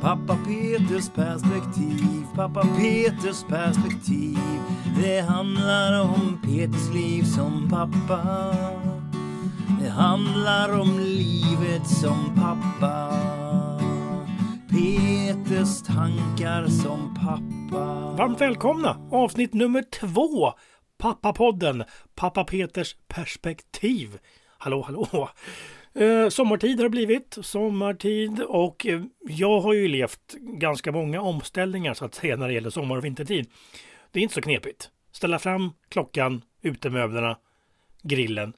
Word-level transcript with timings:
Pappa 0.00 0.38
Peters 0.46 1.10
perspektiv, 1.10 2.26
pappa 2.34 2.62
Peters 2.76 3.44
perspektiv. 3.44 4.38
Det 5.02 5.20
handlar 5.20 6.00
om 6.00 6.40
Peters 6.42 6.94
liv 6.94 7.22
som 7.22 7.68
pappa. 7.68 8.54
Det 9.80 9.88
handlar 9.88 10.80
om 10.80 10.98
livet 10.98 11.86
som 11.86 12.34
pappa. 12.36 13.12
Peters 14.70 15.82
tankar 15.82 16.66
som 16.66 17.14
pappa. 17.14 18.14
Varmt 18.16 18.40
välkomna! 18.40 19.08
Avsnitt 19.12 19.54
nummer 19.54 19.84
två. 20.00 20.52
Pappapodden. 20.98 21.84
Pappa 22.14 22.44
Peters 22.44 22.96
perspektiv. 23.08 24.18
Hallå, 24.58 24.82
hallå. 24.86 25.28
Eh, 25.98 26.28
sommartid 26.28 26.78
har 26.78 26.84
det 26.84 26.90
blivit. 26.90 27.38
Sommartid 27.40 28.40
och 28.40 28.86
eh, 28.86 29.02
jag 29.28 29.60
har 29.60 29.72
ju 29.72 29.88
levt 29.88 30.34
ganska 30.38 30.92
många 30.92 31.20
omställningar 31.20 31.94
så 31.94 32.04
att 32.04 32.14
säga 32.14 32.36
när 32.36 32.48
det 32.48 32.54
gäller 32.54 32.70
sommar 32.70 32.96
och 32.96 33.04
vintertid. 33.04 33.50
Det 34.10 34.18
är 34.18 34.22
inte 34.22 34.34
så 34.34 34.42
knepigt. 34.42 34.90
Ställa 35.12 35.38
fram 35.38 35.70
klockan, 35.88 36.44
utemöblerna, 36.62 37.38
grillen 38.02 38.52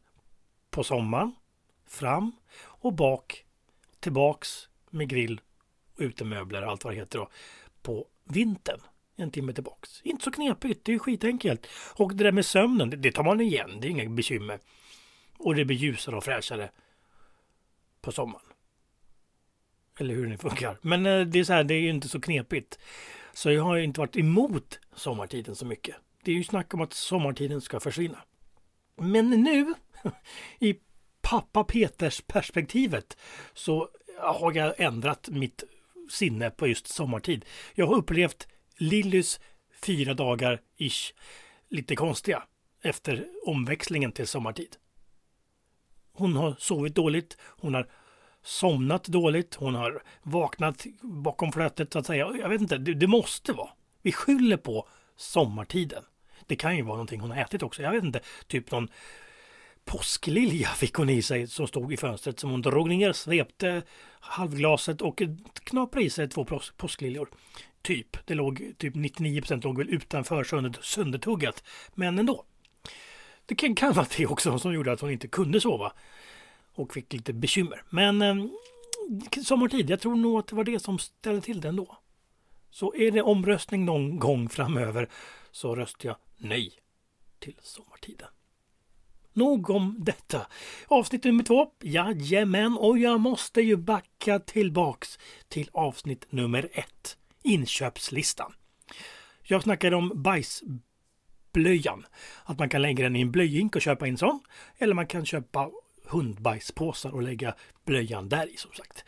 på 0.70 0.84
sommaren. 0.84 1.34
Fram 1.88 2.32
och 2.62 2.92
bak. 2.92 3.44
Tillbaks 4.00 4.68
med 4.90 5.08
grill 5.08 5.40
och 5.94 6.00
utemöbler 6.00 6.62
allt 6.62 6.84
vad 6.84 6.92
det 6.92 6.98
heter 6.98 7.18
då. 7.18 7.28
På 7.82 8.06
vintern 8.24 8.80
en 9.16 9.30
timme 9.30 9.52
tillbaks. 9.52 10.00
Inte 10.02 10.24
så 10.24 10.30
knepigt, 10.30 10.84
det 10.84 10.92
är 10.92 10.94
ju 10.94 10.98
skitenkelt. 10.98 11.66
Och 11.96 12.14
det 12.14 12.24
där 12.24 12.32
med 12.32 12.46
sömnen, 12.46 12.90
det, 12.90 12.96
det 12.96 13.12
tar 13.12 13.24
man 13.24 13.40
igen, 13.40 13.78
det 13.80 13.88
är 13.88 13.90
inga 13.90 14.08
bekymmer. 14.10 14.58
Och 15.38 15.54
det 15.54 15.64
blir 15.64 15.76
ljusare 15.76 16.16
och 16.16 16.24
fräschare 16.24 16.70
på 18.00 18.12
sommaren. 18.12 18.46
Eller 19.98 20.14
hur 20.14 20.26
det 20.26 20.38
funkar. 20.38 20.78
Men 20.82 21.06
eh, 21.06 21.20
det 21.20 21.38
är 21.38 21.44
så 21.44 21.52
här, 21.52 21.64
det 21.64 21.74
är 21.74 21.80
ju 21.80 21.90
inte 21.90 22.08
så 22.08 22.20
knepigt. 22.20 22.78
Så 23.32 23.50
jag 23.50 23.62
har 23.62 23.76
ju 23.76 23.84
inte 23.84 24.00
varit 24.00 24.16
emot 24.16 24.80
sommartiden 24.94 25.54
så 25.54 25.66
mycket. 25.66 25.96
Det 26.24 26.32
är 26.32 26.36
ju 26.36 26.44
snack 26.44 26.74
om 26.74 26.80
att 26.80 26.92
sommartiden 26.92 27.60
ska 27.60 27.80
försvinna. 27.80 28.18
Men 28.96 29.30
nu, 29.30 29.74
i 30.58 30.76
pappa 31.20 31.64
Peters 31.64 32.20
perspektivet, 32.20 33.16
så 33.54 33.88
har 34.18 34.52
jag 34.52 34.80
ändrat 34.80 35.28
mitt 35.28 35.64
sinne 36.10 36.50
på 36.50 36.66
just 36.66 36.86
sommartid. 36.86 37.44
Jag 37.74 37.86
har 37.86 37.94
upplevt 37.94 38.48
Lillys 38.76 39.40
fyra 39.82 40.14
dagar 40.14 40.60
ish 40.76 41.14
lite 41.68 41.96
konstiga 41.96 42.42
efter 42.82 43.26
omväxlingen 43.46 44.12
till 44.12 44.26
sommartid. 44.26 44.76
Hon 46.12 46.36
har 46.36 46.56
sovit 46.58 46.94
dåligt, 46.94 47.36
hon 47.40 47.74
har 47.74 47.90
somnat 48.42 49.04
dåligt, 49.04 49.54
hon 49.54 49.74
har 49.74 50.02
vaknat 50.22 50.86
bakom 51.00 51.52
flötet 51.52 51.92
så 51.92 51.98
att 51.98 52.06
säga. 52.06 52.32
Jag 52.40 52.48
vet 52.48 52.60
inte, 52.60 52.78
det, 52.78 52.94
det 52.94 53.06
måste 53.06 53.52
vara. 53.52 53.70
Vi 54.02 54.12
skyller 54.12 54.56
på 54.56 54.88
sommartiden. 55.16 56.04
Det 56.46 56.56
kan 56.56 56.76
ju 56.76 56.82
vara 56.82 56.94
någonting 56.94 57.20
hon 57.20 57.30
har 57.30 57.38
ätit 57.38 57.62
också. 57.62 57.82
Jag 57.82 57.92
vet 57.92 58.04
inte, 58.04 58.20
typ 58.46 58.70
någon 58.70 58.88
påsklilja 59.84 60.68
fick 60.76 60.94
hon 60.94 61.10
i 61.10 61.22
sig 61.22 61.46
som 61.46 61.66
stod 61.66 61.92
i 61.92 61.96
fönstret 61.96 62.40
som 62.40 62.50
hon 62.50 62.62
drog 62.62 62.88
ner, 62.88 63.12
svepte 63.12 63.82
halvglaset 64.20 65.02
och 65.02 65.22
knaprade 65.64 66.06
i 66.06 66.10
sig 66.10 66.28
två 66.28 66.44
pås 66.44 66.72
påskliljor. 66.76 67.28
Typ. 67.82 68.26
Det 68.26 68.34
låg 68.34 68.72
typ 68.78 68.94
99 68.94 69.42
låg 69.62 69.78
väl 69.78 69.90
utanför 69.90 70.44
sönder, 70.44 70.78
söndertuggat. 70.82 71.64
Men 71.94 72.18
ändå. 72.18 72.44
Det 73.46 73.54
kan, 73.54 73.74
kan 73.74 73.92
vara 73.92 74.06
det 74.16 74.26
också 74.26 74.58
som 74.58 74.72
gjorde 74.72 74.92
att 74.92 75.00
hon 75.00 75.10
inte 75.10 75.28
kunde 75.28 75.60
sova. 75.60 75.92
Och 76.80 76.94
fick 76.94 77.12
lite 77.12 77.32
bekymmer. 77.32 77.82
Men 77.90 78.22
eh, 78.22 78.44
sommartid, 79.42 79.90
jag 79.90 80.00
tror 80.00 80.14
nog 80.14 80.38
att 80.38 80.46
det 80.46 80.56
var 80.56 80.64
det 80.64 80.80
som 80.80 80.98
ställde 80.98 81.40
till 81.40 81.60
det 81.60 81.68
ändå. 81.68 81.98
Så 82.70 82.94
är 82.94 83.10
det 83.10 83.22
omröstning 83.22 83.84
någon 83.84 84.18
gång 84.18 84.48
framöver 84.48 85.08
så 85.50 85.74
röstar 85.74 86.08
jag 86.08 86.16
nej 86.36 86.72
till 87.38 87.56
sommartiden. 87.62 88.28
Nog 89.32 89.70
om 89.70 89.96
detta. 89.98 90.46
Avsnitt 90.86 91.24
nummer 91.24 91.44
två. 91.44 91.72
Jajamän, 91.82 92.76
och 92.78 92.98
jag 92.98 93.20
måste 93.20 93.60
ju 93.60 93.76
backa 93.76 94.38
tillbaks 94.38 95.18
till 95.48 95.70
avsnitt 95.72 96.32
nummer 96.32 96.68
ett. 96.72 97.16
Inköpslistan. 97.42 98.52
Jag 99.42 99.62
snackade 99.62 99.96
om 99.96 100.12
bajsblöjan. 100.14 102.06
Att 102.44 102.58
man 102.58 102.68
kan 102.68 102.82
lägga 102.82 103.04
den 103.04 103.16
i 103.16 103.20
en 103.20 103.30
blöjink 103.30 103.76
och 103.76 103.82
köpa 103.82 104.06
en 104.06 104.18
sån. 104.18 104.40
Eller 104.78 104.94
man 104.94 105.06
kan 105.06 105.26
köpa 105.26 105.70
hundbajspåsar 106.10 107.10
och 107.10 107.22
lägga 107.22 107.54
blöjan 107.84 108.28
där 108.28 108.54
i 108.54 108.56
som 108.56 108.72
sagt. 108.72 109.04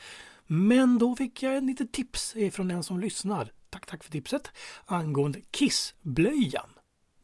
Men 0.46 0.98
då 0.98 1.16
fick 1.16 1.42
jag 1.42 1.56
en 1.56 1.66
litet 1.66 1.92
tips 1.92 2.36
eh, 2.36 2.50
från 2.50 2.70
en 2.70 2.82
som 2.82 3.00
lyssnar. 3.00 3.52
Tack, 3.70 3.86
tack 3.86 4.04
för 4.04 4.10
tipset. 4.10 4.50
Angående 4.84 5.40
kissblöjan. 5.50 6.70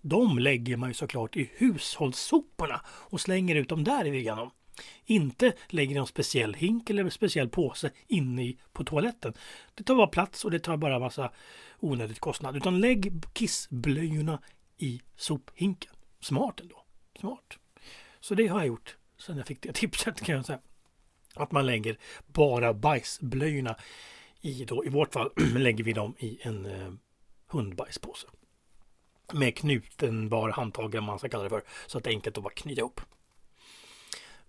De 0.00 0.38
lägger 0.38 0.76
man 0.76 0.90
ju 0.90 0.94
såklart 0.94 1.36
i 1.36 1.50
hushållssoporna 1.54 2.80
och 2.86 3.20
slänger 3.20 3.54
ut 3.54 3.68
dem 3.68 3.84
där 3.84 4.04
i 4.04 4.18
igenom. 4.18 4.50
Inte 5.04 5.52
lägger 5.68 5.94
i 5.94 5.98
någon 5.98 6.06
speciell 6.06 6.54
hink 6.54 6.90
eller 6.90 7.10
speciell 7.10 7.48
påse 7.48 7.90
inne 8.06 8.44
i, 8.44 8.58
på 8.72 8.84
toaletten. 8.84 9.34
Det 9.74 9.84
tar 9.84 9.94
bara 9.94 10.06
plats 10.06 10.44
och 10.44 10.50
det 10.50 10.58
tar 10.58 10.76
bara 10.76 10.98
massa 10.98 11.32
onödigt 11.80 12.20
kostnad. 12.20 12.56
Utan 12.56 12.80
lägg 12.80 13.22
kissblöjorna 13.32 14.42
i 14.76 15.02
sophinken. 15.16 15.92
Smart 16.20 16.60
ändå. 16.60 16.84
Smart. 17.20 17.58
Så 18.20 18.34
det 18.34 18.46
har 18.46 18.58
jag 18.58 18.66
gjort 18.66 18.96
sen 19.18 19.36
jag 19.36 19.46
fick 19.46 19.62
det 19.62 19.72
tipset 19.72 20.20
kan 20.20 20.34
jag 20.34 20.46
säga. 20.46 20.60
Att 21.34 21.52
man 21.52 21.66
lägger 21.66 21.98
bara 22.26 22.74
bajsblöjorna 22.74 23.76
i 24.40 24.64
då, 24.64 24.84
i 24.84 24.88
vårt 24.88 25.12
fall 25.12 25.30
lägger 25.36 25.84
vi 25.84 25.92
dem 25.92 26.14
i 26.18 26.38
en 26.42 26.66
eh, 26.66 26.92
hundbajspåse. 27.46 28.26
Med 29.32 29.56
knutenbar 29.56 30.50
handtag, 30.50 30.94
eller 30.94 31.06
man 31.06 31.18
ska 31.18 31.28
kalla 31.28 31.44
det 31.44 31.50
för, 31.50 31.62
så 31.86 31.98
att 31.98 32.04
det 32.04 32.10
är 32.10 32.14
enkelt 32.14 32.38
att 32.38 32.44
bara 32.44 32.54
knyta 32.54 32.80
ihop. 32.80 33.00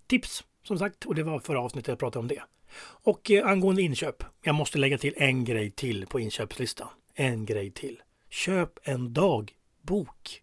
Tips 0.08 0.44
som 0.64 0.80
sagt, 0.80 1.06
och 1.06 1.16
det 1.16 1.24
var 1.24 1.40
förra 1.40 1.62
avsnittet 1.62 1.88
jag 1.88 2.00
pratade 2.00 2.20
om 2.20 2.28
det. 2.28 2.44
Och 2.82 3.32
eh, 3.32 3.48
angående 3.48 3.82
inköp, 3.82 4.24
jag 4.42 4.56
måste 4.56 4.78
lägga 4.78 4.98
till 4.98 5.14
en 5.18 5.46
grej 5.46 5.72
till 5.72 6.08
på 6.08 6.20
inköpslistan. 6.20 6.88
En 7.14 7.46
grej 7.46 7.72
till. 7.72 8.02
Köp 8.30 8.80
en 8.84 9.14
dagbok 9.14 10.42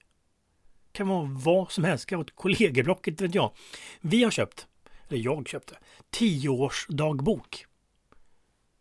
kan 0.97 1.09
vara 1.09 1.25
vad 1.33 1.73
som 1.73 1.85
helst, 1.85 2.07
kan 2.07 2.19
vara 2.19 2.27
ett 2.27 2.37
kollegieblock, 2.37 3.09
inte 3.09 3.25
vet 3.25 3.35
jag. 3.35 3.53
Vi 4.01 4.25
har 4.25 4.31
köpt, 4.31 4.67
eller 5.09 5.21
jag 5.21 5.49
köpte, 5.49 5.79
tioårsdagbok. 6.11 7.67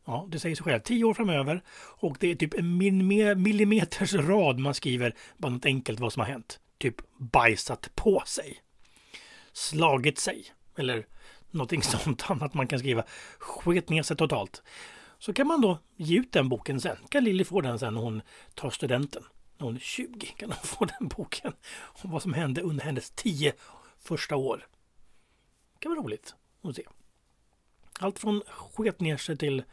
Ja, 0.05 0.27
det 0.29 0.39
säger 0.39 0.55
sig 0.55 0.63
själv. 0.63 0.79
Tio 0.79 1.05
år 1.05 1.13
framöver 1.13 1.63
och 1.77 2.17
det 2.19 2.31
är 2.31 2.35
typ 2.35 2.53
en 2.53 2.77
millimeters 3.43 4.13
rad 4.13 4.59
man 4.59 4.73
skriver 4.73 5.15
bara 5.37 5.51
något 5.51 5.65
enkelt 5.65 5.99
vad 5.99 6.13
som 6.13 6.19
har 6.19 6.27
hänt. 6.27 6.59
Typ 6.77 6.95
bajsat 7.17 7.89
på 7.95 8.23
sig. 8.25 8.57
Slagit 9.53 10.19
sig. 10.19 10.45
Eller 10.77 11.07
någonting 11.51 11.81
sånt 11.83 12.29
annat 12.29 12.53
man 12.53 12.67
kan 12.67 12.79
skriva. 12.79 13.03
Sket 13.39 13.89
ner 13.89 14.03
sig 14.03 14.17
totalt. 14.17 14.63
Så 15.19 15.33
kan 15.33 15.47
man 15.47 15.61
då 15.61 15.79
ge 15.95 16.19
ut 16.19 16.31
den 16.31 16.49
boken 16.49 16.81
sen. 16.81 16.97
Kan 17.09 17.23
Lilly 17.23 17.43
få 17.43 17.61
den 17.61 17.79
sen 17.79 17.93
när 17.93 18.01
hon 18.01 18.21
tar 18.53 18.69
studenten. 18.69 19.23
När 19.57 19.65
hon 19.65 19.75
är 19.75 19.79
20 19.79 20.25
kan 20.25 20.51
hon 20.51 20.63
få 20.63 20.85
den 20.85 21.07
boken. 21.07 21.53
Om 22.03 22.11
vad 22.11 22.21
som 22.21 22.33
hände 22.33 22.61
under 22.61 22.85
hennes 22.85 23.11
tio 23.11 23.53
första 23.99 24.35
år. 24.35 24.67
Det 25.73 25.79
kan 25.79 25.91
vara 25.91 26.01
roligt 26.01 26.35
att 26.61 26.75
se. 26.75 26.83
Allt 27.99 28.19
från 28.19 28.41
sket 28.47 28.99
ner 28.99 29.17
sig 29.17 29.37
till 29.37 29.63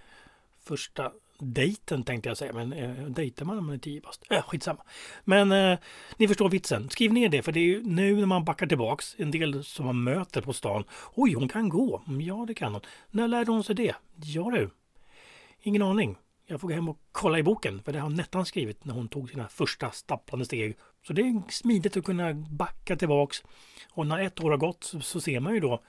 första 0.60 1.12
dejten 1.38 2.02
tänkte 2.02 2.28
jag 2.28 2.36
säga. 2.36 2.52
Men 2.52 2.72
eh, 2.72 3.04
dejtar 3.06 3.44
man 3.44 3.56
när 3.56 3.62
man 3.62 3.74
är 3.74 3.78
tio 3.78 4.00
bast? 4.00 4.26
Eh, 4.30 4.42
skitsamma. 4.42 4.82
Men 5.24 5.52
eh, 5.52 5.78
ni 6.16 6.28
förstår 6.28 6.48
vitsen. 6.48 6.90
Skriv 6.90 7.12
ner 7.12 7.28
det 7.28 7.42
för 7.42 7.52
det 7.52 7.60
är 7.60 7.64
ju 7.64 7.82
nu 7.82 8.16
när 8.16 8.26
man 8.26 8.44
backar 8.44 8.66
tillbaks 8.66 9.14
en 9.18 9.30
del 9.30 9.64
som 9.64 9.86
man 9.86 10.04
möter 10.04 10.40
på 10.40 10.52
stan. 10.52 10.84
Oj, 11.14 11.34
hon 11.34 11.48
kan 11.48 11.68
gå. 11.68 12.02
Ja, 12.20 12.44
det 12.48 12.54
kan 12.54 12.72
hon. 12.72 12.82
När 13.10 13.28
lärde 13.28 13.50
hon 13.50 13.64
sig 13.64 13.74
det? 13.74 13.94
Ja 14.16 14.50
du. 14.50 14.70
Ingen 15.62 15.82
aning. 15.82 16.16
Jag 16.52 16.60
får 16.60 16.68
gå 16.68 16.74
hem 16.74 16.88
och 16.88 16.98
kolla 17.12 17.38
i 17.38 17.42
boken 17.42 17.82
för 17.82 17.92
det 17.92 17.98
har 17.98 18.10
Nettan 18.10 18.46
skrivit 18.46 18.84
när 18.84 18.94
hon 18.94 19.08
tog 19.08 19.30
sina 19.30 19.48
första 19.48 19.90
stapplande 19.90 20.44
steg. 20.44 20.76
Så 21.06 21.12
det 21.12 21.22
är 21.22 21.42
smidigt 21.50 21.96
att 21.96 22.04
kunna 22.04 22.34
backa 22.34 22.96
tillbaks. 22.96 23.42
Och 23.90 24.06
när 24.06 24.18
ett 24.18 24.40
år 24.40 24.50
har 24.50 24.56
gått 24.56 24.84
så, 24.84 25.00
så 25.00 25.20
ser 25.20 25.40
man 25.40 25.54
ju 25.54 25.60
då 25.60 25.82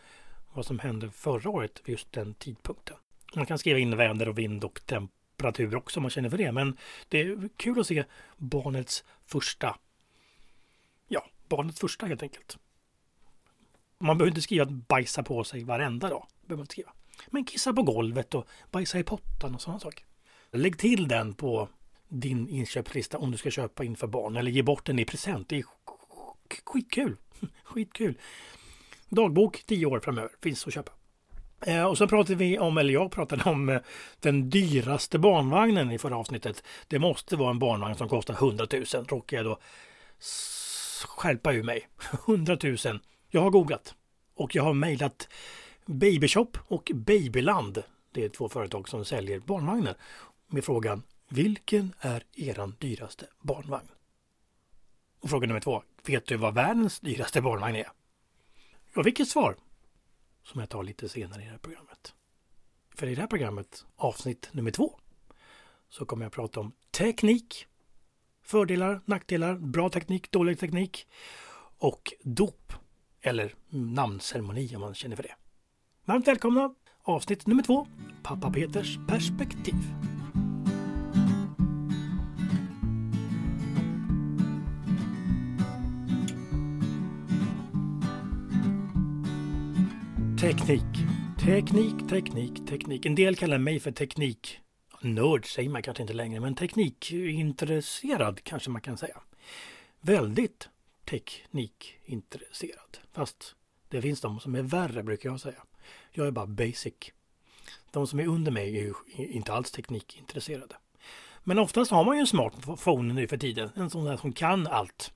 vad 0.54 0.65
som 0.65 0.80
hände 0.80 1.12
förra 1.12 1.50
året 1.50 1.81
vid 1.83 1.94
just 1.94 2.12
den 2.12 2.33
tidpunkten. 2.33 2.98
Man 3.36 3.45
kan 3.45 3.57
skriva 3.57 3.80
in 3.80 3.98
väder 3.98 4.30
och 4.30 4.38
vind 4.38 4.63
och 4.63 4.86
temperatur 4.86 5.75
också 5.75 6.00
om 6.00 6.01
man 6.01 6.10
känner 6.10 6.30
för 6.30 6.38
det. 6.38 6.51
Men 6.51 6.77
det 7.10 7.21
är 7.21 7.50
kul 7.57 7.80
att 7.80 7.88
se 7.88 8.04
barnets 8.38 9.04
första, 9.25 9.77
ja, 11.07 11.25
barnets 11.50 11.80
första 11.80 12.06
helt 12.06 12.24
enkelt. 12.24 12.57
Man 13.98 14.18
behöver 14.18 14.31
inte 14.31 14.42
skriva 14.42 14.63
att 14.63 14.71
bajsa 14.71 15.24
på 15.24 15.44
sig 15.44 15.63
varenda 15.63 16.10
dag. 16.10 16.27
behöver 16.42 16.57
man 16.57 16.63
inte 16.63 16.74
skriva. 16.74 16.94
Men 17.27 17.45
kissa 17.45 17.74
på 17.74 17.83
golvet 17.83 18.33
och 18.33 18.48
bajsa 18.71 19.00
i 19.00 19.04
pottan 19.04 19.56
och 19.56 19.62
sådana 19.62 19.80
saker. 19.80 20.06
Lägg 20.56 20.78
till 20.78 21.08
den 21.08 21.34
på 21.34 21.70
din 22.10 22.50
inköpslista 22.50 23.18
om 23.18 23.32
du 23.32 23.38
ska 23.38 23.52
köpa 23.52 23.84
inför 23.84 24.08
barn 24.08 24.38
eller 24.38 24.52
ge 24.52 24.64
bort 24.64 24.86
den 24.86 25.00
i 25.00 25.06
present. 25.06 25.50
Det 25.50 25.58
är 25.58 25.64
skitkul. 26.66 27.18
Skitkul. 27.64 28.18
Dagbok 29.10 29.64
10 29.66 29.86
år 29.86 30.00
framöver 30.00 30.30
finns 30.42 30.68
att 30.68 30.74
köpa. 30.74 30.92
Eh, 31.66 31.84
och 31.84 31.98
så 31.98 32.08
pratade 32.08 32.36
vi 32.36 32.60
om, 32.60 32.78
eller 32.78 32.94
jag 32.94 33.12
pratade 33.12 33.50
om 33.50 33.70
eh, 33.70 33.80
den 34.20 34.50
dyraste 34.50 35.20
barnvagnen 35.20 35.92
i 35.92 35.98
förra 35.98 36.18
avsnittet. 36.18 36.64
Det 36.88 37.00
måste 37.00 37.36
vara 37.36 37.50
en 37.50 37.60
barnvagn 37.60 37.96
som 37.96 38.10
kostar 38.10 38.34
100 38.34 38.68
000. 38.72 38.86
Råkar 39.08 39.38
jag 39.38 39.46
då 39.46 39.60
skärpa 41.06 41.54
ur 41.54 41.64
mig. 41.64 41.88
100 42.28 42.58
000. 42.64 42.78
Jag 43.30 43.42
har 43.42 43.50
googlat 43.50 43.96
och 44.36 44.56
jag 44.56 44.64
har 44.64 44.74
mejlat 44.74 45.28
Babyshop 45.86 46.58
och 46.68 46.92
Babyland. 46.94 47.84
Det 48.12 48.26
är 48.26 48.30
två 48.30 48.50
företag 48.50 48.90
som 48.90 49.06
säljer 49.06 49.40
barnvagnar. 49.40 49.96
Med 50.54 50.64
frågan 50.64 51.04
Vilken 51.30 51.94
är 52.00 52.24
eran 52.34 52.76
dyraste 52.80 53.28
barnvagn? 53.42 53.88
Och 55.20 55.30
fråga 55.30 55.48
nummer 55.48 55.60
två. 55.60 55.84
Vet 56.06 56.26
du 56.26 56.38
vad 56.38 56.54
världens 56.54 57.00
dyraste 57.00 57.42
barnvagn 57.42 57.76
är? 57.76 57.92
Jag 58.96 59.06
fick 59.06 59.20
ett 59.20 59.28
svar 59.28 59.56
som 60.44 60.60
jag 60.60 60.70
tar 60.70 60.84
lite 60.84 61.10
senare 61.10 61.42
i 61.42 61.46
det 61.46 61.52
här 61.52 61.58
programmet. 61.58 62.14
För 62.96 63.08
i 63.08 63.16
det 63.16 63.22
här 63.22 63.28
programmet, 63.28 63.86
avsnitt 63.96 64.50
nummer 64.52 64.72
två, 64.72 65.00
så 65.90 66.06
kommer 66.06 66.26
jag 66.26 66.28
att 66.28 66.36
prata 66.36 66.60
om 66.60 66.72
teknik, 66.92 67.68
fördelar, 68.44 69.02
nackdelar, 69.06 69.56
bra 69.56 69.90
teknik, 69.90 70.32
dålig 70.32 70.60
teknik 70.60 71.08
och 71.78 72.14
dop 72.24 72.74
eller 73.22 73.56
namnceremoni 73.70 74.76
om 74.76 74.82
man 74.82 74.96
känner 74.96 75.16
för 75.16 75.24
det. 75.24 75.36
Varmt 76.06 76.28
välkomna! 76.28 76.76
Avsnitt 77.02 77.48
nummer 77.48 77.64
två, 77.64 77.88
Pappa 78.24 78.52
Peters 78.52 78.98
perspektiv. 79.08 80.12
Teknik. 90.44 90.84
Teknik, 91.45 92.10
teknik, 92.10 92.68
teknik. 92.69 93.06
En 93.06 93.16
del 93.16 93.36
kallar 93.36 93.57
mig 93.57 93.80
för 93.80 93.92
teknik. 93.92 94.60
Nörd 95.01 95.45
säger 95.45 95.69
man 95.69 95.81
kanske 95.81 96.04
inte 96.04 96.13
längre, 96.13 96.40
men 96.40 96.56
teknikintresserad 96.56 98.44
kanske 98.44 98.69
man 98.69 98.81
kan 98.81 98.98
säga. 98.98 99.22
Väldigt 100.01 100.69
teknikintresserad. 101.10 102.98
Fast 103.13 103.56
det 103.90 104.01
finns 104.01 104.22
de 104.22 104.40
som 104.40 104.56
är 104.56 104.62
värre 104.62 105.04
brukar 105.04 105.30
jag 105.30 105.40
säga. 105.40 105.63
Jag 106.12 106.28
är 106.28 106.31
bara 106.31 106.48
basic. 106.48 106.94
De 107.92 108.07
som 108.07 108.19
är 108.19 108.28
under 108.28 108.51
mig 108.51 108.78
är 108.78 108.84
ju 108.84 108.94
inte 109.16 109.54
alls 109.54 109.72
teknikintresserade. 109.72 110.75
Men 111.44 111.60
oftast 111.60 111.92
har 111.92 112.04
man 112.04 112.16
ju 112.16 112.19
en 112.19 112.28
smartphone 112.28 113.13
nu 113.13 113.28
för 113.28 113.38
tiden. 113.38 113.69
En 113.75 113.89
sån 113.89 114.06
där 114.06 114.18
som 114.18 114.34
kan 114.34 114.68
allt. 114.68 115.13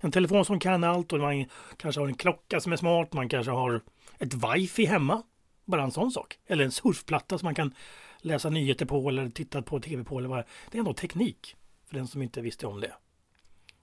En 0.00 0.12
telefon 0.12 0.44
som 0.44 0.60
kan 0.60 0.84
allt 0.84 1.12
och 1.12 1.20
man 1.20 1.46
kanske 1.76 2.00
har 2.00 2.08
en 2.08 2.14
klocka 2.14 2.60
som 2.60 2.72
är 2.72 2.76
smart. 2.76 3.12
Man 3.12 3.28
kanske 3.28 3.52
har 3.52 3.82
ett 4.18 4.34
wifi 4.34 4.84
hemma. 4.84 5.22
Bara 5.64 5.82
en 5.82 5.90
sån 5.90 6.10
sak. 6.10 6.38
Eller 6.46 6.64
en 6.64 6.72
surfplatta 6.72 7.38
som 7.38 7.46
man 7.46 7.54
kan 7.54 7.74
läsa 8.18 8.50
nyheter 8.50 8.86
på 8.86 9.08
eller 9.08 9.30
titta 9.30 9.62
på 9.62 9.80
tv 9.80 10.04
på. 10.04 10.18
Eller 10.18 10.28
vad. 10.28 10.44
Det 10.70 10.78
är 10.78 10.80
ändå 10.80 10.94
teknik. 10.94 11.56
För 11.86 11.94
den 11.94 12.06
som 12.06 12.22
inte 12.22 12.40
visste 12.40 12.66
om 12.66 12.80
det. 12.80 12.92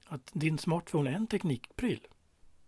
Att 0.08 0.32
din 0.34 0.58
smartphone 0.58 1.10
är 1.10 1.16
en 1.16 1.28
teknikpryl. 1.28 2.08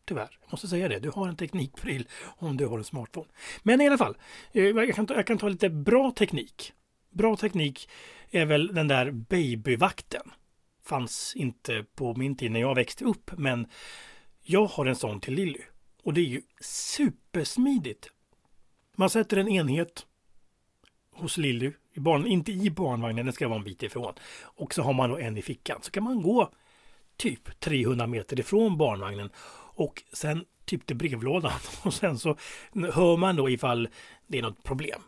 Tyvärr, 0.06 0.38
jag 0.42 0.52
måste 0.52 0.68
säga 0.68 0.88
det. 0.88 1.00
Du 1.00 1.10
har 1.10 1.28
en 1.28 1.36
teknikpryl 1.36 2.08
om 2.24 2.58
du 2.58 2.66
har 2.66 2.78
en 2.78 2.84
smartphone. 2.84 3.28
Men 3.64 3.82
i 3.82 3.88
alla 3.88 3.98
fall, 3.98 4.18
eh, 4.52 4.64
jag 4.64 4.96
kan 4.96 5.08
ta, 5.08 5.16
jag 5.16 5.28
kan 5.28 5.38
ta 5.38 5.50
lite 5.50 5.70
bra 5.70 6.12
teknik. 6.12 6.74
Bra 7.10 7.36
teknik 7.36 7.90
är 8.30 8.46
väl 8.46 8.68
den 8.68 8.88
där 8.88 9.12
babyvakten. 9.12 10.32
Fanns 10.84 11.34
inte 11.36 11.86
på 11.96 12.16
min 12.16 12.38
tid 12.38 12.52
när 12.52 12.60
jag 12.60 12.76
växte 12.76 13.06
upp, 13.06 13.32
men 13.38 13.68
jag 14.42 14.66
har 14.66 14.86
en 14.86 14.96
sån 14.96 15.20
till 15.20 15.34
Lilly. 15.34 15.62
Och 16.08 16.14
det 16.14 16.22
är 16.22 16.26
ju 16.26 16.42
supersmidigt. 16.62 18.10
Man 18.96 19.10
sätter 19.10 19.38
en 19.38 19.48
enhet 19.48 20.06
hos 21.14 21.38
Lilly, 21.38 21.72
i 21.94 22.00
barn, 22.00 22.28
inte 22.28 22.52
i 22.52 22.70
barnvagnen, 22.70 23.26
den 23.26 23.34
ska 23.34 23.48
vara 23.48 23.58
en 23.58 23.64
bit 23.64 23.84
ifrån. 23.84 24.14
Och 24.42 24.74
så 24.74 24.82
har 24.82 24.94
man 24.94 25.10
då 25.10 25.18
en 25.18 25.38
i 25.38 25.42
fickan. 25.42 25.80
Så 25.82 25.92
kan 25.92 26.04
man 26.04 26.22
gå 26.22 26.52
typ 27.18 27.60
300 27.60 28.08
meter 28.08 28.40
ifrån 28.40 28.78
barnvagnen 28.78 29.30
och 29.76 30.04
sen 30.14 30.46
typ 30.66 30.86
till 30.86 30.96
brevlådan. 30.96 31.60
Och 31.84 31.94
sen 31.94 32.20
så 32.20 32.38
hör 32.94 33.18
man 33.18 33.36
då 33.36 33.50
ifall 33.50 33.90
det 34.28 34.38
är 34.38 34.42
något 34.42 34.64
problem. 34.64 35.02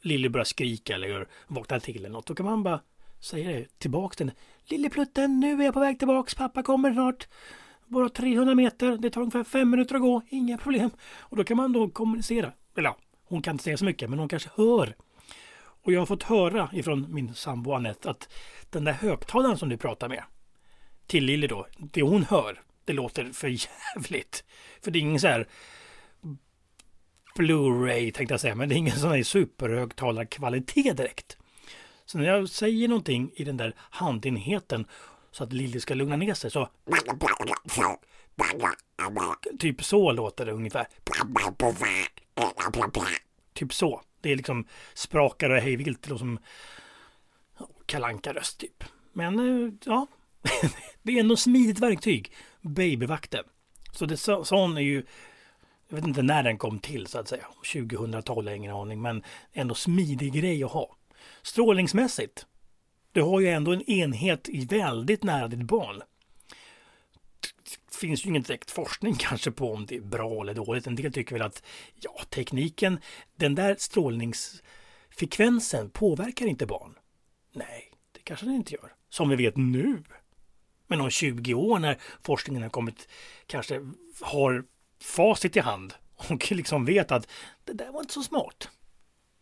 Lilly 0.00 0.28
börjar 0.28 0.44
skrika 0.44 0.94
eller 0.94 1.28
vaknar 1.46 1.78
till 1.78 1.96
eller 1.96 2.08
något. 2.08 2.26
Då 2.26 2.34
kan 2.34 2.46
man 2.46 2.62
bara 2.62 2.80
säga 3.20 3.50
det 3.50 3.78
tillbaks 3.78 4.16
till 4.16 4.26
henne. 4.26 4.38
Lilleplutten, 4.64 5.40
nu 5.40 5.60
är 5.60 5.64
jag 5.64 5.74
på 5.74 5.80
väg 5.80 5.98
tillbaks. 5.98 6.34
Pappa 6.34 6.62
kommer 6.62 6.92
snart. 6.92 7.28
Bara 7.92 8.08
300 8.08 8.54
meter. 8.54 8.96
Det 8.96 9.10
tar 9.10 9.20
ungefär 9.20 9.44
fem 9.44 9.70
minuter 9.70 9.94
att 9.94 10.00
gå. 10.00 10.22
Inga 10.28 10.58
problem. 10.58 10.90
Och 11.18 11.36
då 11.36 11.44
kan 11.44 11.56
man 11.56 11.72
då 11.72 11.90
kommunicera. 11.90 12.52
Eller 12.76 12.88
ja, 12.88 12.96
hon 13.24 13.42
kan 13.42 13.54
inte 13.54 13.64
säga 13.64 13.76
så 13.76 13.84
mycket 13.84 14.10
men 14.10 14.18
hon 14.18 14.28
kanske 14.28 14.50
hör. 14.54 14.94
Och 15.54 15.92
jag 15.92 16.00
har 16.00 16.06
fått 16.06 16.22
höra 16.22 16.70
ifrån 16.72 17.06
min 17.14 17.34
sambo 17.34 17.72
Anette 17.72 18.10
att 18.10 18.32
den 18.70 18.84
där 18.84 18.92
högtalaren 18.92 19.58
som 19.58 19.68
du 19.68 19.76
pratar 19.76 20.08
med 20.08 20.24
till 21.06 21.24
Lilly 21.24 21.46
då, 21.46 21.66
det 21.78 22.02
hon 22.02 22.22
hör, 22.22 22.60
det 22.84 22.92
låter 22.92 23.32
för 23.32 23.48
jävligt. 23.48 24.44
För 24.82 24.90
det 24.90 24.98
är 24.98 25.00
ingen 25.00 25.20
så 25.20 25.28
här 25.28 25.48
Blu-ray 27.34 28.12
tänkte 28.12 28.34
jag 28.34 28.40
säga, 28.40 28.54
men 28.54 28.68
det 28.68 28.74
är 28.74 28.76
ingen 28.76 28.96
sån 28.96 29.10
här 29.10 29.22
superhögtalarkvalitet 29.22 30.96
direkt. 30.96 31.36
Så 32.04 32.18
när 32.18 32.24
jag 32.24 32.48
säger 32.48 32.88
någonting 32.88 33.30
i 33.34 33.44
den 33.44 33.56
där 33.56 33.74
handenheten 33.78 34.86
så 35.32 35.44
att 35.44 35.52
Lilly 35.52 35.80
ska 35.80 35.94
lugna 35.94 36.16
ner 36.16 36.34
sig 36.34 36.50
så 36.50 36.68
Typ 39.58 39.84
så 39.84 40.12
låter 40.12 40.46
det 40.46 40.52
ungefär. 40.52 40.86
Typ 43.54 43.74
så. 43.74 44.02
Det 44.20 44.32
är 44.32 44.36
liksom 44.36 44.66
sprakar 44.94 45.50
och 45.50 45.60
hejvilt 45.60 46.10
och 46.10 46.18
som 46.18 46.38
kalanka 47.86 48.32
röst 48.32 48.58
typ. 48.60 48.84
Men 49.12 49.38
eh, 49.38 49.72
ja, 49.84 50.06
det 51.02 51.12
är 51.12 51.20
ändå 51.20 51.36
smidigt 51.36 51.78
verktyg. 51.78 52.32
Babyvakten. 52.60 53.44
Så 53.92 54.06
det, 54.06 54.16
så, 54.16 54.44
sån 54.44 54.76
är 54.76 54.80
ju, 54.80 55.02
jag 55.88 55.96
vet 55.96 56.06
inte 56.06 56.22
när 56.22 56.42
den 56.42 56.58
kom 56.58 56.78
till 56.78 57.06
så 57.06 57.18
att 57.18 57.28
säga. 57.28 57.46
2000-tal, 57.64 58.48
ingen 58.48 58.74
aning. 58.74 59.02
Men 59.02 59.22
ändå 59.52 59.74
smidig 59.74 60.32
grej 60.32 60.64
att 60.64 60.70
ha. 60.70 60.96
Strålningsmässigt. 61.42 62.46
Du 63.12 63.22
har 63.22 63.40
ju 63.40 63.48
ändå 63.48 63.72
en 63.72 63.90
enhet 63.90 64.48
väldigt 64.52 65.22
nära 65.22 65.48
ditt 65.48 65.62
barn. 65.62 66.02
Det 67.90 67.96
finns 67.96 68.24
ju 68.24 68.28
ingen 68.28 68.42
direkt 68.42 68.70
forskning 68.70 69.14
kanske 69.14 69.50
på 69.50 69.72
om 69.72 69.86
det 69.86 69.96
är 69.96 70.00
bra 70.00 70.42
eller 70.42 70.54
dåligt. 70.54 70.86
En 70.86 70.96
del 70.96 71.12
tycker 71.12 71.34
väl 71.34 71.42
att 71.42 71.62
ja, 72.00 72.20
tekniken, 72.30 73.00
den 73.36 73.54
där 73.54 73.76
strålningsfrekvensen 73.78 75.90
påverkar 75.90 76.46
inte 76.46 76.66
barn. 76.66 76.98
Nej, 77.52 77.92
det 78.12 78.20
kanske 78.24 78.46
den 78.46 78.54
inte 78.54 78.74
gör. 78.74 78.94
Som 79.08 79.28
vi 79.28 79.36
vet 79.36 79.56
nu. 79.56 80.02
Men 80.86 81.00
om 81.00 81.10
20 81.10 81.54
år 81.54 81.78
när 81.78 81.98
forskningen 82.22 82.62
har 82.62 82.70
kommit, 82.70 83.08
kanske 83.46 83.80
har 84.20 84.64
facit 85.00 85.56
i 85.56 85.60
hand 85.60 85.94
och 86.16 86.52
liksom 86.52 86.84
vet 86.84 87.12
att 87.12 87.28
det 87.64 87.72
där 87.72 87.92
var 87.92 88.00
inte 88.00 88.14
så 88.14 88.22
smart. 88.22 88.68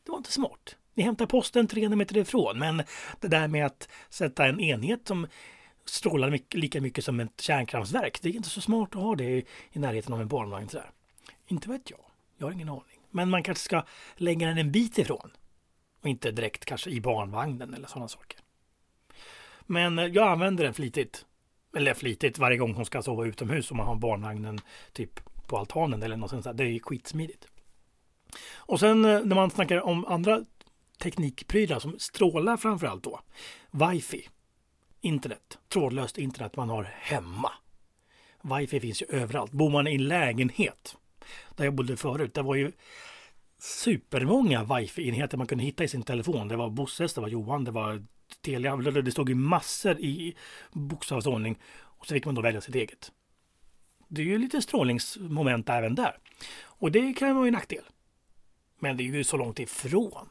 Det 0.05 0.11
var 0.11 0.19
inte 0.19 0.33
smart. 0.33 0.77
Ni 1.01 1.05
hämtar 1.05 1.27
posten 1.27 1.67
300 1.67 1.97
meter 1.97 2.17
ifrån, 2.17 2.59
men 2.59 2.83
det 3.21 3.29
där 3.29 3.49
med 3.49 3.67
att 3.67 3.89
sätta 4.09 4.47
en 4.47 4.61
enhet 4.61 5.09
som 5.09 5.27
strålar 5.85 6.31
mycket, 6.31 6.61
lika 6.61 6.81
mycket 6.81 7.05
som 7.05 7.21
ett 7.21 7.41
kärnkraftverk, 7.41 8.23
det 8.23 8.29
är 8.29 8.33
inte 8.33 8.49
så 8.49 8.61
smart 8.61 8.89
att 8.97 9.03
ha 9.03 9.15
det 9.15 9.25
i, 9.25 9.47
i 9.73 9.79
närheten 9.79 10.15
av 10.15 10.21
en 10.21 10.29
barnvagn. 10.29 10.69
Sådär. 10.69 10.91
Inte 11.47 11.69
vet 11.69 11.91
jag. 11.91 12.01
Jag 12.39 12.47
har 12.47 12.53
ingen 12.53 12.69
aning. 12.69 13.01
Men 13.11 13.31
man 13.31 13.43
kanske 13.43 13.65
ska 13.65 13.85
lägga 14.17 14.47
den 14.47 14.59
en 14.59 14.73
bit 14.73 14.99
ifrån. 14.99 15.31
Och 16.03 16.09
inte 16.09 16.31
direkt 16.31 16.65
kanske 16.65 16.91
i 16.91 17.01
barnvagnen 17.01 17.75
eller 17.75 17.89
sådana 17.89 18.09
saker. 18.09 18.39
Men 19.63 19.99
eh, 19.99 20.07
jag 20.07 20.29
använder 20.29 20.65
den 20.65 20.75
flitigt 20.75 21.27
eller 21.77 21.95
flitigt 21.95 22.39
varje 22.39 22.57
gång 22.57 22.75
hon 22.75 22.87
ska 22.87 23.03
sova 23.03 23.27
utomhus 23.27 23.71
och 23.71 23.77
man 23.77 23.87
har 23.87 23.95
barnvagnen 23.95 24.61
typ 24.93 25.21
på 25.47 25.59
altanen 25.59 26.03
eller 26.03 26.17
något 26.17 26.31
sånt. 26.31 26.57
Det 26.57 26.65
är 26.65 26.79
skitsmidigt. 26.79 27.47
Och 28.55 28.81
sen 28.81 29.05
eh, 29.05 29.21
när 29.25 29.37
man 29.37 29.51
snackar 29.51 29.81
om 29.81 30.07
andra 30.07 30.45
teknikprylar 31.01 31.79
som 31.79 31.99
strålar 31.99 32.57
framförallt 32.57 33.05
då. 33.05 33.21
Wifi, 33.71 34.29
internet, 35.01 35.59
trådlöst 35.69 36.19
internet 36.19 36.57
man 36.57 36.69
har 36.69 36.85
hemma. 36.85 37.53
Wifi 38.43 38.81
finns 38.81 39.03
ju 39.03 39.07
överallt. 39.07 39.53
Bor 39.53 39.71
man 39.71 39.87
i 39.87 39.95
en 39.95 40.09
lägenhet 40.09 40.97
där 41.57 41.65
jag 41.65 41.75
bodde 41.75 41.97
förut, 41.97 42.35
det 42.35 42.43
var 42.43 42.55
ju 42.55 42.73
supermånga 43.59 44.65
wifi-enheter 44.65 45.37
man 45.39 45.47
kunde 45.47 45.65
hitta 45.65 45.85
i 45.85 45.89
sin 45.89 46.03
telefon. 46.03 46.49
Det 46.49 46.57
var 46.57 46.71
Bosses, 46.71 47.15
det 47.15 47.21
var 47.21 47.29
Johan, 47.29 47.65
det 47.65 47.71
var 47.71 48.05
Telia. 48.41 48.77
Det 48.77 49.13
stod 49.13 49.29
ju 49.29 49.35
massor 49.35 50.01
i 50.01 50.37
bokstavsordning 50.73 51.59
och 51.73 52.07
så 52.07 52.15
fick 52.15 52.25
man 52.25 52.35
då 52.35 52.43
välja 52.43 52.61
sitt 52.61 52.75
eget. 52.75 53.13
Det 54.09 54.23
är 54.23 54.27
ju 54.27 54.39
lite 54.39 54.63
strålningsmoment 54.63 55.69
även 55.69 55.95
där. 55.95 56.17
Och 56.63 56.93
det 56.93 57.13
kan 57.13 57.37
vara 57.37 57.47
en 57.47 57.53
nackdel. 57.53 57.85
Men 58.79 58.97
det 58.97 59.03
är 59.03 59.07
ju 59.07 59.25
så 59.25 59.37
långt 59.37 59.59
ifrån 59.59 60.29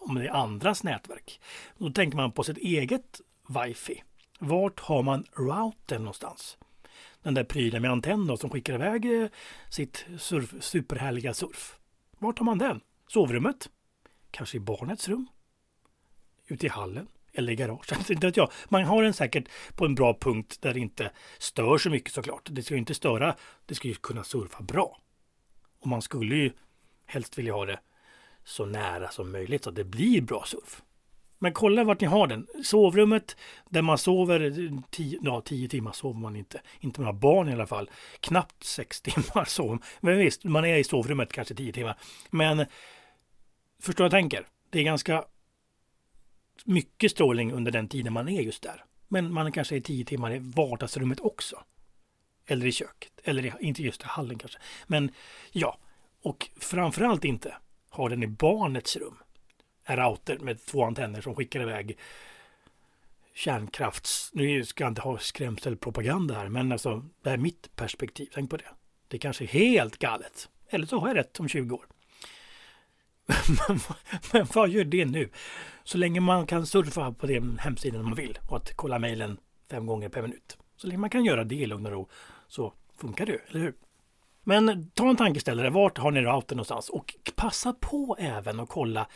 om 0.00 0.14
det 0.14 0.26
är 0.26 0.30
andras 0.30 0.82
nätverk. 0.84 1.40
Då 1.78 1.90
tänker 1.90 2.16
man 2.16 2.32
på 2.32 2.44
sitt 2.44 2.58
eget 2.58 3.20
wifi. 3.48 4.02
Vart 4.38 4.80
har 4.80 5.02
man 5.02 5.24
routern 5.32 6.02
någonstans? 6.02 6.58
Den 7.22 7.34
där 7.34 7.44
prylen 7.44 7.82
med 7.82 7.90
antenn 7.90 8.36
som 8.36 8.50
skickar 8.50 8.74
iväg 8.74 9.22
eh, 9.22 9.28
sitt 9.70 10.06
surf, 10.18 10.54
superhärliga 10.60 11.34
surf. 11.34 11.78
Vart 12.18 12.38
har 12.38 12.44
man 12.44 12.58
den? 12.58 12.80
sovrummet, 13.12 13.70
kanske 14.30 14.56
i 14.56 14.60
barnets 14.60 15.08
rum, 15.08 15.28
ute 16.46 16.66
i 16.66 16.68
hallen 16.68 17.08
eller 17.32 17.52
i 17.52 17.56
garaget. 17.56 17.92
Alltså, 17.96 18.12
inte 18.12 18.26
vet 18.26 18.36
jag. 18.36 18.50
Man 18.68 18.84
har 18.84 19.02
den 19.02 19.14
säkert 19.14 19.48
på 19.74 19.84
en 19.84 19.94
bra 19.94 20.18
punkt 20.20 20.58
där 20.60 20.74
det 20.74 20.80
inte 20.80 21.12
stör 21.38 21.78
så 21.78 21.90
mycket 21.90 22.12
såklart. 22.12 22.48
Det 22.50 22.62
ska 22.62 22.74
ju 22.74 22.78
inte 22.78 22.94
störa, 22.94 23.36
det 23.66 23.74
ska 23.74 23.88
ju 23.88 23.94
kunna 23.94 24.24
surfa 24.24 24.62
bra. 24.62 25.00
Och 25.80 25.86
man 25.86 26.02
skulle 26.02 26.36
ju 26.36 26.52
helst 27.06 27.38
vilja 27.38 27.52
ha 27.52 27.64
det 27.64 27.80
så 28.44 28.66
nära 28.66 29.08
som 29.08 29.32
möjligt 29.32 29.64
så 29.64 29.70
att 29.70 29.76
det 29.76 29.84
blir 29.84 30.20
bra 30.20 30.44
surf. 30.46 30.82
Men 31.42 31.52
kolla 31.52 31.84
vart 31.84 32.00
ni 32.00 32.06
har 32.06 32.26
den. 32.26 32.46
Sovrummet 32.64 33.36
där 33.68 33.82
man 33.82 33.98
sover, 33.98 34.80
tio, 34.90 35.18
ja, 35.22 35.40
tio 35.40 35.68
timmar 35.68 35.92
sover 35.92 36.20
man 36.20 36.36
inte. 36.36 36.60
Inte 36.80 37.00
med 37.00 37.06
några 37.06 37.18
barn 37.20 37.48
i 37.48 37.52
alla 37.52 37.66
fall. 37.66 37.90
Knappt 38.20 38.64
sex 38.64 39.00
timmar 39.02 39.44
sover 39.44 39.70
man. 39.70 39.82
Men 40.00 40.18
visst, 40.18 40.44
man 40.44 40.64
är 40.64 40.76
i 40.76 40.84
sovrummet 40.84 41.32
kanske 41.32 41.54
tio 41.54 41.72
timmar. 41.72 41.98
Men 42.30 42.66
förstår 43.82 44.04
jag 44.04 44.10
tänker? 44.10 44.46
Det 44.70 44.78
är 44.78 44.84
ganska 44.84 45.24
mycket 46.64 47.10
strålning 47.10 47.52
under 47.52 47.72
den 47.72 47.88
tiden 47.88 48.12
man 48.12 48.28
är 48.28 48.40
just 48.40 48.62
där. 48.62 48.84
Men 49.08 49.32
man 49.32 49.52
kanske 49.52 49.76
är 49.76 49.80
tio 49.80 50.04
timmar 50.04 50.34
i 50.34 50.38
vardagsrummet 50.38 51.20
också. 51.20 51.64
Eller 52.46 52.66
i 52.66 52.72
köket. 52.72 53.12
Eller 53.24 53.46
i, 53.46 53.52
inte 53.60 53.82
just 53.82 54.02
i 54.02 54.06
hallen 54.06 54.38
kanske. 54.38 54.58
Men 54.86 55.10
ja, 55.52 55.78
och 56.22 56.50
framförallt 56.60 57.24
inte 57.24 57.54
ha 58.00 58.08
den 58.08 58.22
i 58.22 58.26
barnets 58.26 58.96
rum. 58.96 59.16
En 59.84 59.96
router 59.96 60.38
med 60.38 60.66
två 60.66 60.84
antenner 60.84 61.20
som 61.20 61.34
skickar 61.34 61.60
iväg 61.60 61.98
kärnkrafts... 63.34 64.30
Nu 64.34 64.64
ska 64.64 64.84
jag 64.84 64.90
inte 64.90 65.00
ha 65.00 65.18
skrämselpropaganda 65.18 66.34
här, 66.34 66.48
men 66.48 66.72
alltså 66.72 67.04
det 67.22 67.30
är 67.30 67.36
mitt 67.36 67.76
perspektiv. 67.76 68.28
Tänk 68.34 68.50
på 68.50 68.56
det. 68.56 68.68
Det 69.08 69.16
är 69.16 69.20
kanske 69.20 69.44
är 69.44 69.48
helt 69.48 69.98
galet. 69.98 70.48
Eller 70.68 70.86
så 70.86 70.98
har 70.98 71.08
jag 71.08 71.16
rätt 71.16 71.40
om 71.40 71.48
20 71.48 71.74
år. 71.74 71.86
men 74.32 74.46
vad 74.54 74.68
gör 74.68 74.84
det 74.84 75.04
nu? 75.04 75.30
Så 75.84 75.98
länge 75.98 76.20
man 76.20 76.46
kan 76.46 76.66
surfa 76.66 77.12
på 77.12 77.26
den 77.26 77.58
hemsidan 77.58 78.04
man 78.04 78.14
vill 78.14 78.38
och 78.48 78.56
att 78.56 78.76
kolla 78.76 78.98
mejlen 78.98 79.38
fem 79.70 79.86
gånger 79.86 80.08
per 80.08 80.22
minut. 80.22 80.58
Så 80.76 80.86
länge 80.86 80.98
man 80.98 81.10
kan 81.10 81.24
göra 81.24 81.44
det 81.44 81.54
i 81.54 81.66
lugn 81.66 81.86
och 81.86 81.92
ro 81.92 82.08
så 82.48 82.74
funkar 82.96 83.26
det, 83.26 83.40
eller 83.48 83.60
hur? 83.60 83.74
Men 84.42 84.90
ta 84.90 85.10
en 85.10 85.16
tankeställare. 85.16 85.70
Vart 85.70 85.98
har 85.98 86.10
ni 86.10 86.20
routern 86.20 86.56
någonstans? 86.56 86.88
Och 86.88 87.14
passa 87.34 87.72
på 87.72 88.16
även 88.20 88.60
att 88.60 88.68
kolla 88.68 89.06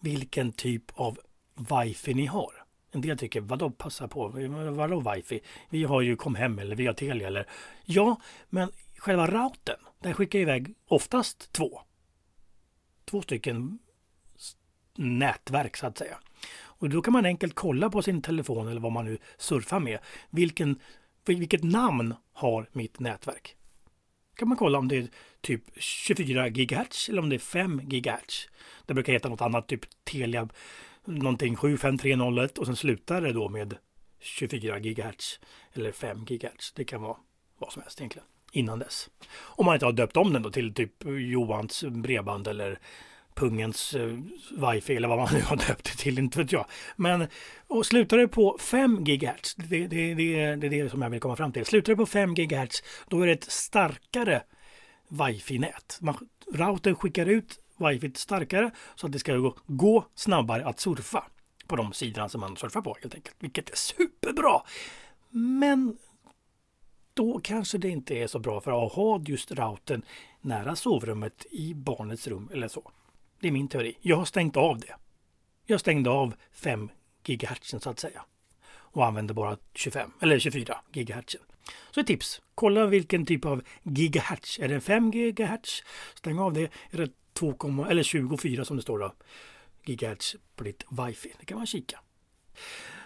vilken 0.00 0.52
typ 0.52 0.84
av 0.94 1.18
wifi 1.56 2.14
ni 2.14 2.26
har. 2.26 2.64
En 2.92 3.00
del 3.00 3.18
tycker, 3.18 3.40
vadå 3.40 3.70
passa 3.70 4.08
på? 4.08 4.28
Vadå 4.70 5.12
wifi? 5.14 5.40
Vi 5.68 5.84
har 5.84 6.00
ju 6.00 6.16
Comhem 6.16 6.58
eller 6.58 6.76
vi 6.76 6.86
har 6.86 6.94
Telia 6.94 7.26
eller... 7.26 7.46
Ja, 7.84 8.20
men 8.48 8.70
själva 8.96 9.26
routern, 9.26 9.80
den 10.00 10.14
skickar 10.14 10.38
iväg 10.38 10.74
oftast 10.86 11.52
två. 11.52 11.80
Två 13.04 13.22
stycken 13.22 13.78
nätverk 14.96 15.76
så 15.76 15.86
att 15.86 15.98
säga. 15.98 16.18
Och 16.62 16.88
då 16.88 17.02
kan 17.02 17.12
man 17.12 17.26
enkelt 17.26 17.54
kolla 17.54 17.90
på 17.90 18.02
sin 18.02 18.22
telefon 18.22 18.68
eller 18.68 18.80
vad 18.80 18.92
man 18.92 19.04
nu 19.04 19.18
surfar 19.38 19.80
med. 19.80 19.98
Vilken, 20.30 20.80
vilket 21.24 21.62
namn 21.64 22.14
har 22.32 22.68
mitt 22.72 23.00
nätverk? 23.00 23.56
Kan 24.40 24.48
man 24.48 24.56
kolla 24.58 24.78
om 24.78 24.88
det 24.88 24.96
är 24.96 25.08
typ 25.40 25.62
24 25.76 26.48
GHz 26.48 27.08
eller 27.08 27.22
om 27.22 27.28
det 27.28 27.36
är 27.36 27.38
5 27.38 27.80
GHz. 27.84 28.48
Det 28.86 28.94
brukar 28.94 29.12
heta 29.12 29.28
något 29.28 29.40
annat, 29.40 29.68
typ 29.68 30.04
Telia 30.04 30.48
någonting 31.04 31.56
75301 31.56 32.58
och 32.58 32.66
sen 32.66 32.76
slutar 32.76 33.20
det 33.20 33.32
då 33.32 33.48
med 33.48 33.76
24 34.20 34.78
GHz 34.78 35.40
eller 35.72 35.92
5 35.92 36.24
GHz. 36.24 36.72
Det 36.74 36.84
kan 36.84 37.02
vara 37.02 37.16
vad 37.58 37.72
som 37.72 37.82
helst 37.82 38.00
egentligen 38.00 38.26
innan 38.52 38.78
dess. 38.78 39.10
Om 39.32 39.66
man 39.66 39.74
inte 39.74 39.86
har 39.86 39.92
döpt 39.92 40.16
om 40.16 40.32
den 40.32 40.42
då 40.42 40.50
till 40.50 40.74
typ 40.74 40.92
Johans 41.04 41.84
bredband 41.84 42.48
eller 42.48 42.78
pungens 43.40 43.94
uh, 43.94 44.02
eh, 44.02 44.72
wifi 44.72 44.96
eller 44.96 45.08
vad 45.08 45.18
man 45.18 45.28
nu 45.32 45.40
har 45.44 45.56
döpt 45.56 45.84
det 45.84 45.96
till, 45.96 46.18
inte 46.18 46.38
vet 46.38 46.52
jag. 46.52 46.66
Men 46.96 47.26
och 47.66 47.86
slutar 47.86 48.16
det 48.18 48.28
på 48.28 48.58
5 48.60 49.04
GHz, 49.04 49.54
det, 49.54 49.86
det, 49.86 50.14
det, 50.14 50.56
det 50.56 50.66
är 50.66 50.82
det 50.82 50.90
som 50.90 51.02
jag 51.02 51.10
vill 51.10 51.20
komma 51.20 51.36
fram 51.36 51.52
till. 51.52 51.66
Slutar 51.66 51.92
det 51.92 51.96
på 51.96 52.06
5 52.06 52.34
GHz, 52.34 52.82
då 53.08 53.22
är 53.22 53.26
det 53.26 53.32
ett 53.32 53.50
starkare 53.50 54.42
wifi-nät. 55.08 56.00
Routern 56.52 56.94
skickar 56.94 57.26
ut 57.26 57.58
wifi 57.76 58.12
starkare 58.14 58.70
så 58.94 59.06
att 59.06 59.12
det 59.12 59.18
ska 59.18 59.36
gå, 59.36 59.56
gå 59.66 60.04
snabbare 60.14 60.66
att 60.66 60.80
surfa 60.80 61.24
på 61.66 61.76
de 61.76 61.92
sidorna 61.92 62.28
som 62.28 62.40
man 62.40 62.56
surfar 62.56 62.80
på 62.80 62.96
helt 63.02 63.14
enkelt. 63.14 63.36
Vilket 63.38 63.70
är 63.70 63.76
superbra! 63.76 64.62
Men 65.30 65.96
då 67.14 67.40
kanske 67.44 67.78
det 67.78 67.88
inte 67.88 68.14
är 68.14 68.26
så 68.26 68.38
bra 68.38 68.60
för 68.60 68.86
att 68.86 68.92
ha 68.92 69.20
just 69.26 69.52
routern 69.52 70.02
nära 70.40 70.76
sovrummet 70.76 71.46
i 71.50 71.74
barnets 71.74 72.26
rum 72.26 72.50
eller 72.52 72.68
så. 72.68 72.92
Det 73.40 73.48
är 73.48 73.52
min 73.52 73.68
teori. 73.68 73.96
Jag 74.00 74.16
har 74.16 74.24
stängt 74.24 74.56
av 74.56 74.78
det. 74.78 74.94
Jag 75.66 75.80
stängde 75.80 76.10
av 76.10 76.34
5 76.52 76.90
GHz 77.24 77.74
så 77.82 77.90
att 77.90 77.98
säga. 77.98 78.24
Och 78.70 79.06
använde 79.06 79.34
bara 79.34 79.56
25 79.74 80.10
eller 80.20 80.38
24 80.38 80.76
GHz. 80.92 81.36
Så 81.90 82.00
ett 82.00 82.06
tips. 82.06 82.42
Kolla 82.54 82.86
vilken 82.86 83.26
typ 83.26 83.44
av 83.44 83.62
gigahertz. 83.82 84.58
Är 84.58 84.68
det 84.68 84.80
5 84.80 85.10
GHz? 85.10 85.82
Stäng 86.14 86.38
av 86.38 86.52
det. 86.52 86.70
Är 86.90 86.96
det 86.98 87.10
2, 87.32 87.86
eller 87.88 88.02
24 88.02 88.64
som 88.64 88.76
det 88.76 88.82
står 88.82 88.98
då. 88.98 89.12
Gigahertz 89.84 90.36
på 90.56 90.64
ditt 90.64 90.84
wifi. 90.90 91.32
Det 91.38 91.44
kan 91.46 91.56
man 91.56 91.66
kika. 91.66 92.00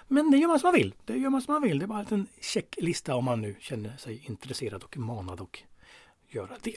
Men 0.08 0.30
det 0.30 0.38
gör 0.38 0.48
man 0.48 0.60
som 0.60 0.66
man 0.66 0.74
vill. 0.74 0.94
Det 1.04 1.16
gör 1.16 1.30
man 1.30 1.42
som 1.42 1.54
man 1.54 1.62
vill. 1.62 1.78
Det 1.78 1.84
är 1.84 1.86
bara 1.86 2.06
en 2.10 2.26
checklista 2.40 3.14
om 3.14 3.24
man 3.24 3.40
nu 3.40 3.56
känner 3.60 3.96
sig 3.96 4.24
intresserad 4.26 4.82
och 4.82 4.96
manad 4.96 5.40
att 5.40 5.56
göra 6.28 6.56
det. 6.62 6.76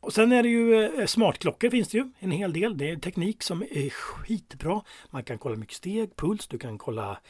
Och 0.00 0.12
sen 0.12 0.32
är 0.32 0.42
det 0.42 0.48
ju 0.48 0.84
eh, 0.84 1.06
smartklockor 1.06 1.70
finns 1.70 1.88
det 1.88 1.98
ju 1.98 2.10
en 2.18 2.30
hel 2.30 2.52
del. 2.52 2.78
Det 2.78 2.90
är 2.90 2.96
teknik 2.96 3.42
som 3.42 3.62
är 3.62 3.90
skitbra. 3.90 4.82
Man 5.10 5.24
kan 5.24 5.38
kolla 5.38 5.56
mycket 5.56 5.76
steg, 5.76 6.16
puls, 6.16 6.46
du 6.46 6.58
kan 6.58 6.78
kolla 6.78 7.20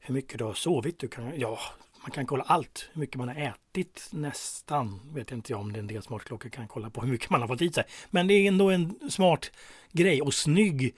hur 0.00 0.14
mycket 0.14 0.38
du 0.38 0.44
har 0.44 0.54
sovit. 0.54 0.98
Du 0.98 1.08
kan, 1.08 1.40
ja, 1.40 1.58
man 2.02 2.10
kan 2.10 2.26
kolla 2.26 2.44
allt. 2.44 2.90
Hur 2.92 3.00
mycket 3.00 3.16
man 3.16 3.28
har 3.28 3.36
ätit 3.36 4.08
nästan. 4.12 5.00
Vet 5.14 5.32
inte 5.32 5.52
jag 5.52 5.60
om 5.60 5.72
det 5.72 5.78
är 5.78 5.80
en 5.80 5.86
del 5.86 6.02
smartklockor 6.02 6.48
kan 6.48 6.68
kolla 6.68 6.90
på 6.90 7.00
hur 7.00 7.10
mycket 7.10 7.30
man 7.30 7.40
har 7.40 7.48
fått 7.48 7.62
i 7.62 7.72
sig. 7.72 7.84
Men 8.10 8.26
det 8.26 8.34
är 8.34 8.48
ändå 8.48 8.70
en 8.70 9.10
smart 9.10 9.52
grej 9.92 10.22
och 10.22 10.34
snygga 10.34 10.92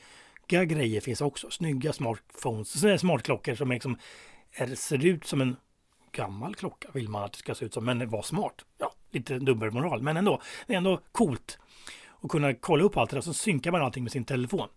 grejer 0.48 1.00
finns 1.00 1.20
också. 1.20 1.50
Snygga 1.50 1.92
smartphones, 1.92 2.84
eh, 2.84 2.96
smartklockor 2.96 3.54
som 3.54 3.70
liksom 3.70 3.98
är, 4.52 4.74
ser 4.74 5.06
ut 5.06 5.26
som 5.26 5.40
en 5.40 5.56
gammal 6.12 6.54
klocka 6.54 6.88
vill 6.92 7.08
man 7.08 7.22
att 7.22 7.32
det 7.32 7.38
ska 7.38 7.54
se 7.54 7.64
ut 7.64 7.74
som, 7.74 7.84
men 7.84 8.08
var 8.08 8.22
smart. 8.22 8.64
Ja, 8.78 8.92
lite 9.10 9.38
dubbelmoral, 9.38 10.02
men 10.02 10.16
ändå. 10.16 10.42
Det 10.66 10.72
är 10.72 10.76
ändå 10.76 11.00
coolt 11.12 11.58
att 12.20 12.30
kunna 12.30 12.54
kolla 12.54 12.84
upp 12.84 12.96
allt 12.96 13.10
det 13.10 13.16
där, 13.16 13.20
så 13.20 13.34
synkar 13.34 13.70
man 13.70 13.82
allting 13.82 14.02
med 14.02 14.12
sin 14.12 14.24
telefon. 14.24 14.68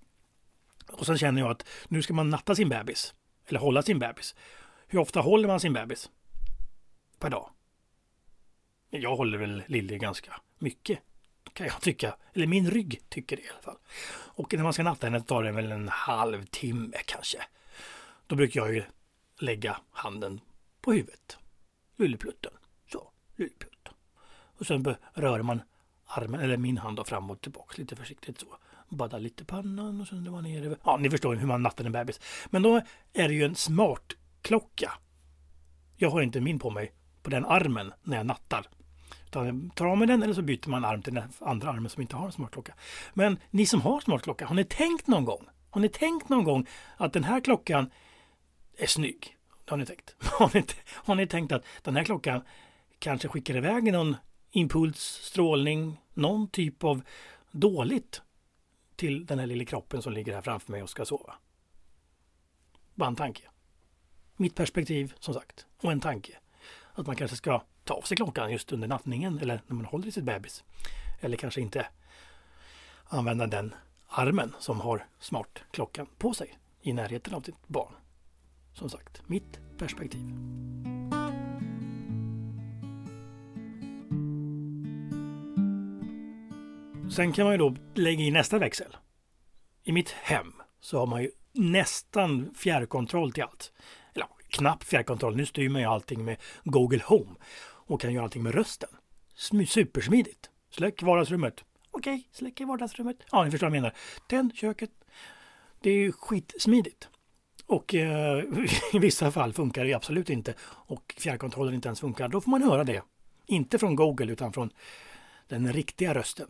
Och 0.91 1.05
sen 1.05 1.17
känner 1.17 1.41
jag 1.41 1.51
att 1.51 1.67
nu 1.87 2.01
ska 2.01 2.13
man 2.13 2.29
natta 2.29 2.55
sin 2.55 2.69
bebis, 2.69 3.13
eller 3.45 3.59
hålla 3.59 3.81
sin 3.81 3.99
bebis. 3.99 4.35
Hur 4.87 4.99
ofta 4.99 5.21
håller 5.21 5.47
man 5.47 5.59
sin 5.59 5.73
bebis? 5.73 6.09
Per 7.19 7.29
dag? 7.29 7.49
Jag 8.89 9.15
håller 9.15 9.37
väl 9.37 9.63
Lilly 9.67 9.97
ganska 9.97 10.33
mycket, 10.59 10.99
kan 11.53 11.67
jag 11.67 11.81
tycka. 11.81 12.15
Eller 12.33 12.47
min 12.47 12.71
rygg 12.71 13.01
tycker 13.09 13.35
det 13.35 13.41
i 13.41 13.49
alla 13.49 13.61
fall. 13.61 13.77
Och 14.11 14.53
när 14.53 14.63
man 14.63 14.73
ska 14.73 14.83
natta 14.83 15.07
henne 15.07 15.21
tar 15.21 15.43
det 15.43 15.51
väl 15.51 15.71
en 15.71 15.89
halvtimme 15.89 16.97
kanske. 17.05 17.37
Då 18.27 18.35
brukar 18.35 18.61
jag 18.61 18.73
ju 18.73 18.83
lägga 19.39 19.77
handen 19.91 20.41
på 20.85 20.93
huvudet. 20.93 21.37
Lilleplutten. 21.97 22.51
Så, 22.91 23.11
lilleplutten. 23.35 23.93
Och 24.57 24.67
sen 24.67 24.95
rör 25.13 25.41
man 25.41 25.61
armen, 26.05 26.41
eller 26.41 26.57
min 26.57 26.77
hand 26.77 26.97
då, 26.97 27.03
fram 27.03 27.29
och 27.29 27.41
tillbaka 27.41 27.73
lite 27.77 27.95
försiktigt 27.95 28.39
så. 28.39 28.47
Badda 28.89 29.17
lite 29.17 29.45
pannan 29.45 30.01
och 30.01 30.07
sen 30.07 30.31
var 30.31 30.41
ner 30.41 30.77
Ja, 30.83 30.97
ni 30.97 31.09
förstår 31.09 31.35
hur 31.35 31.47
man 31.47 31.63
nattar 31.63 31.85
en 31.85 31.91
bebis. 31.91 32.19
Men 32.49 32.61
då 32.61 32.81
är 33.13 33.27
det 33.27 33.33
ju 33.33 33.43
en 33.43 33.55
smart 33.55 34.13
klocka. 34.41 34.91
Jag 35.95 36.09
har 36.09 36.21
inte 36.21 36.41
min 36.41 36.59
på 36.59 36.69
mig 36.69 36.93
på 37.23 37.29
den 37.29 37.45
armen 37.45 37.93
när 38.03 38.17
jag 38.17 38.25
nattar. 38.25 38.67
Utan 39.25 39.45
jag 39.45 39.75
tar 39.75 39.85
av 39.85 39.97
mig 39.97 40.07
den 40.07 40.23
eller 40.23 40.33
så 40.33 40.41
byter 40.41 40.69
man 40.69 40.85
arm 40.85 41.01
till 41.01 41.13
den 41.13 41.29
andra 41.39 41.69
armen 41.69 41.89
som 41.89 42.01
inte 42.01 42.15
har 42.15 42.25
en 42.25 42.31
smartklocka. 42.31 42.73
Men 43.13 43.39
ni 43.51 43.65
som 43.65 43.81
har 43.81 43.99
smartklocka, 44.01 44.45
har 44.45 44.55
ni 44.55 44.63
tänkt 44.63 45.07
någon 45.07 45.25
gång? 45.25 45.47
Har 45.69 45.81
ni 45.81 45.89
tänkt 45.89 46.29
någon 46.29 46.43
gång 46.43 46.67
att 46.97 47.13
den 47.13 47.23
här 47.23 47.39
klockan 47.39 47.91
är 48.77 48.87
snygg? 48.87 49.34
Har 49.69 49.77
ni 49.77 49.85
tänkt. 49.85 50.15
Har 50.19 50.51
ni, 50.53 50.65
har 50.87 51.15
ni 51.15 51.27
tänkt 51.27 51.51
att 51.51 51.65
den 51.81 51.95
här 51.95 52.03
klockan 52.03 52.41
kanske 52.99 53.27
skickar 53.27 53.57
iväg 53.57 53.93
någon 53.93 54.15
impuls, 54.51 54.99
strålning, 54.99 56.01
någon 56.13 56.47
typ 56.47 56.83
av 56.83 57.01
dåligt 57.51 58.21
till 58.95 59.25
den 59.25 59.39
här 59.39 59.47
lilla 59.47 59.65
kroppen 59.65 60.01
som 60.01 60.13
ligger 60.13 60.33
här 60.33 60.41
framför 60.41 60.71
mig 60.71 60.83
och 60.83 60.89
ska 60.89 61.05
sova. 61.05 61.33
Bara 62.95 63.07
en 63.07 63.15
tanke. 63.15 63.43
Mitt 64.35 64.55
perspektiv 64.55 65.13
som 65.19 65.33
sagt. 65.33 65.65
Och 65.81 65.91
en 65.91 65.99
tanke. 65.99 66.37
Att 66.93 67.07
man 67.07 67.15
kanske 67.15 67.37
ska 67.37 67.61
ta 67.83 67.93
av 67.93 68.01
sig 68.01 68.17
klockan 68.17 68.51
just 68.51 68.71
under 68.71 68.87
nattningen 68.87 69.39
eller 69.39 69.61
när 69.67 69.75
man 69.75 69.85
håller 69.85 70.07
i 70.07 70.11
sitt 70.11 70.23
bebis. 70.23 70.63
Eller 71.21 71.37
kanske 71.37 71.61
inte 71.61 71.87
använda 73.05 73.47
den 73.47 73.75
armen 74.07 74.53
som 74.59 74.81
har 74.81 75.05
smartklockan 75.19 76.07
på 76.17 76.33
sig 76.33 76.57
i 76.81 76.93
närheten 76.93 77.33
av 77.33 77.41
sitt 77.41 77.67
barn. 77.67 77.93
Som 78.75 78.89
sagt, 78.89 79.21
mitt 79.27 79.59
perspektiv. 79.77 80.21
Sen 87.11 87.33
kan 87.33 87.45
man 87.45 87.53
ju 87.53 87.57
då 87.57 87.75
lägga 87.93 88.23
in 88.23 88.33
nästa 88.33 88.59
växel. 88.59 88.97
i 89.83 89.91
mitt 89.91 90.09
hem 90.09 90.53
så 90.79 90.99
har 90.99 91.05
man 91.05 91.21
ju 91.23 91.31
nästan 91.53 92.53
fjärrkontroll 92.55 93.31
till 93.31 93.43
allt. 93.43 93.71
Eller 94.13 94.27
knappt 94.49 94.83
fjärrkontroll, 94.83 95.35
nu 95.35 95.45
styr 95.45 95.69
man 95.69 95.81
ju 95.81 95.87
allting 95.87 96.25
med 96.25 96.37
Google 96.63 97.01
Home 97.05 97.35
och 97.65 98.01
kan 98.01 98.13
göra 98.13 98.23
allting 98.23 98.43
med 98.43 98.55
rösten. 98.55 98.89
Supersmidigt. 99.67 100.49
Släck 100.69 101.03
vardagsrummet. 101.03 101.63
Okej, 101.91 102.29
släck 102.31 102.61
i 102.61 102.63
vardagsrummet. 102.63 103.17
Ja, 103.31 103.43
ni 103.43 103.51
förstår 103.51 103.67
vad 103.67 103.75
jag 103.75 103.81
menar. 103.81 103.95
Tänd 104.27 104.55
köket. 104.55 104.91
Det 105.81 105.89
är 105.89 105.97
ju 105.97 106.11
skitsmidigt. 106.11 107.09
Och 107.65 107.95
eh, 107.95 108.43
i 108.93 108.99
vissa 108.99 109.31
fall 109.31 109.53
funkar 109.53 109.85
det 109.85 109.93
absolut 109.93 110.29
inte 110.29 110.53
och 110.61 111.15
fjärrkontrollen 111.17 111.73
inte 111.73 111.87
ens 111.87 111.99
funkar. 111.99 112.27
Då 112.27 112.41
får 112.41 112.51
man 112.51 112.63
höra 112.63 112.83
det. 112.83 113.01
Inte 113.45 113.79
från 113.79 113.95
Google 113.95 114.31
utan 114.31 114.53
från 114.53 114.69
den 115.47 115.73
riktiga 115.73 116.13
rösten. 116.13 116.47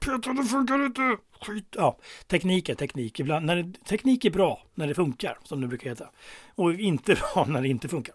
Peter, 0.00 0.34
det 0.34 0.44
funkar 0.44 0.86
inte! 0.86 1.16
Skit! 1.40 1.74
Ja, 1.76 1.98
teknik 2.26 2.68
är 2.68 2.74
teknik. 2.74 3.20
Ibland, 3.20 3.46
när 3.46 3.56
det, 3.56 3.84
teknik 3.84 4.24
är 4.24 4.30
bra 4.30 4.62
när 4.74 4.86
det 4.86 4.94
funkar, 4.94 5.38
som 5.44 5.60
det 5.60 5.66
brukar 5.66 5.90
heta. 5.90 6.10
Och 6.54 6.74
inte 6.74 7.14
bra 7.34 7.44
när 7.48 7.62
det 7.62 7.68
inte 7.68 7.88
funkar. 7.88 8.14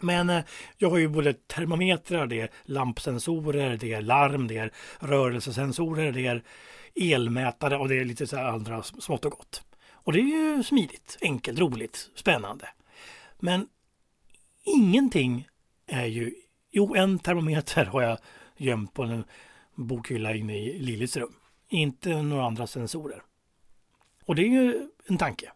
Men 0.00 0.30
eh, 0.30 0.44
jag 0.78 0.90
har 0.90 0.98
ju 0.98 1.08
både 1.08 1.32
termometrar, 1.32 2.26
det 2.26 2.40
är 2.40 2.50
lampsensorer, 2.64 3.76
det 3.76 3.92
är 3.92 4.02
larm, 4.02 4.48
det 4.48 4.56
är 4.56 4.72
rörelsesensorer, 4.98 6.12
det 6.12 6.26
är 6.26 6.42
elmätare 6.94 7.76
och 7.76 7.88
det 7.88 8.00
är 8.00 8.04
lite 8.04 8.26
så 8.26 8.36
här 8.36 8.44
andra 8.44 8.82
smått 8.82 9.24
och 9.24 9.32
gott. 9.32 9.62
Och 10.04 10.12
det 10.12 10.18
är 10.18 10.56
ju 10.56 10.62
smidigt, 10.62 11.18
enkelt, 11.20 11.58
roligt, 11.58 12.10
spännande. 12.14 12.68
Men 13.38 13.68
ingenting 14.62 15.48
är 15.86 16.06
ju... 16.06 16.34
Jo, 16.70 16.94
en 16.94 17.18
termometer 17.18 17.84
har 17.84 18.02
jag 18.02 18.18
gömt 18.56 18.94
på 18.94 19.02
en 19.02 19.24
bokhylla 19.74 20.34
inne 20.34 20.58
i 20.58 20.78
Lillis 20.78 21.16
rum. 21.16 21.34
Inte 21.68 22.22
några 22.22 22.46
andra 22.46 22.66
sensorer. 22.66 23.22
Och 24.24 24.34
det 24.34 24.42
är 24.42 24.48
ju 24.48 24.88
en 25.06 25.18
tanke. 25.18 25.52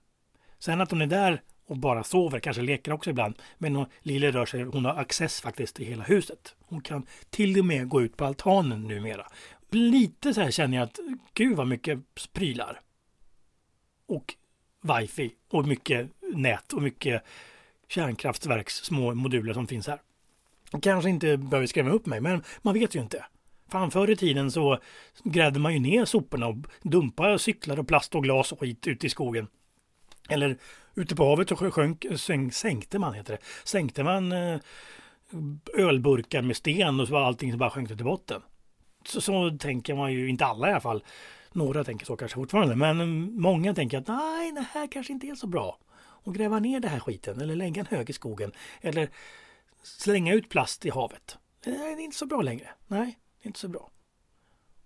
Sen 0.58 0.80
att 0.80 0.90
hon 0.90 1.02
är 1.02 1.06
där 1.06 1.42
och 1.66 1.76
bara 1.76 2.04
sover, 2.04 2.40
kanske 2.40 2.62
leker 2.62 2.92
också 2.92 3.10
ibland. 3.10 3.34
Men 3.58 3.86
Lille 4.02 4.30
rör 4.30 4.46
sig, 4.46 4.62
hon 4.62 4.84
har 4.84 4.94
access 4.94 5.40
faktiskt 5.40 5.76
till 5.76 5.86
hela 5.86 6.04
huset. 6.04 6.56
Hon 6.60 6.80
kan 6.80 7.06
till 7.30 7.58
och 7.58 7.64
med 7.64 7.88
gå 7.88 8.02
ut 8.02 8.16
på 8.16 8.24
altanen 8.24 8.82
numera. 8.82 9.26
Lite 9.70 10.34
så 10.34 10.40
här 10.40 10.50
känner 10.50 10.76
jag 10.76 10.84
att 10.84 10.98
gud 11.34 11.56
vad 11.56 11.66
mycket 11.66 11.98
prylar. 12.32 12.80
Och 14.06 14.34
wifi 14.80 15.34
och 15.50 15.66
mycket 15.66 16.08
nät 16.34 16.72
och 16.72 16.82
mycket 16.82 17.22
kärnkraftverks 17.88 18.74
små 18.74 19.14
moduler 19.14 19.54
som 19.54 19.66
finns 19.66 19.86
här. 19.86 20.00
Kanske 20.82 21.10
inte 21.10 21.36
behöver 21.36 21.66
skrämma 21.66 21.90
upp 21.90 22.06
mig, 22.06 22.20
men 22.20 22.42
man 22.62 22.74
vet 22.74 22.94
ju 22.94 23.00
inte. 23.00 23.24
Fan, 23.70 23.90
förr 23.90 24.10
i 24.10 24.16
tiden 24.16 24.50
så 24.50 24.78
grävde 25.24 25.58
man 25.58 25.74
ju 25.74 25.78
ner 25.78 26.04
soporna 26.04 26.46
och 26.46 26.56
dumpade 26.82 27.38
cyklar 27.38 27.78
och 27.78 27.88
plast 27.88 28.14
och 28.14 28.22
glas 28.22 28.52
och 28.52 28.60
skit 28.60 28.86
ute 28.86 29.06
i 29.06 29.10
skogen. 29.10 29.46
Eller 30.28 30.58
ute 30.94 31.16
på 31.16 31.28
havet 31.28 31.48
så 31.48 31.56
sjönk, 31.56 32.06
sänkte 32.52 32.98
man, 32.98 33.14
heter 33.14 33.32
det, 33.32 33.40
sänkte 33.64 34.04
man 34.04 34.32
eh, 34.32 34.60
ölburkar 35.74 36.42
med 36.42 36.56
sten 36.56 37.00
och 37.00 37.06
så 37.06 37.12
var 37.12 37.20
allting 37.20 37.50
som 37.50 37.58
bara 37.58 37.70
sjönk 37.70 37.88
till 37.88 37.96
botten. 37.96 38.42
Så, 39.06 39.20
så 39.20 39.50
tänker 39.50 39.94
man 39.94 40.12
ju, 40.12 40.28
inte 40.28 40.46
alla 40.46 40.68
i 40.68 40.70
alla 40.70 40.80
fall. 40.80 41.04
Några 41.58 41.84
tänker 41.84 42.06
så 42.06 42.16
kanske 42.16 42.34
fortfarande, 42.34 42.76
men 42.76 43.40
många 43.40 43.74
tänker 43.74 43.98
att 43.98 44.06
nej, 44.06 44.52
det 44.52 44.66
här 44.72 44.86
kanske 44.86 45.12
inte 45.12 45.26
är 45.26 45.34
så 45.34 45.46
bra. 45.46 45.78
Och 45.98 46.34
gräva 46.34 46.58
ner 46.58 46.80
den 46.80 46.90
här 46.90 47.00
skiten 47.00 47.40
eller 47.40 47.56
lägga 47.56 47.80
en 47.80 47.86
hög 47.86 48.10
i 48.10 48.12
skogen 48.12 48.52
eller 48.80 49.10
slänga 49.82 50.34
ut 50.34 50.48
plast 50.48 50.86
i 50.86 50.90
havet. 50.90 51.38
Nej, 51.66 51.76
Det 51.76 52.02
är 52.02 52.04
inte 52.04 52.16
så 52.16 52.26
bra 52.26 52.42
längre. 52.42 52.70
Nej, 52.86 53.18
det 53.38 53.46
är 53.46 53.48
inte 53.48 53.58
så 53.58 53.68
bra. 53.68 53.90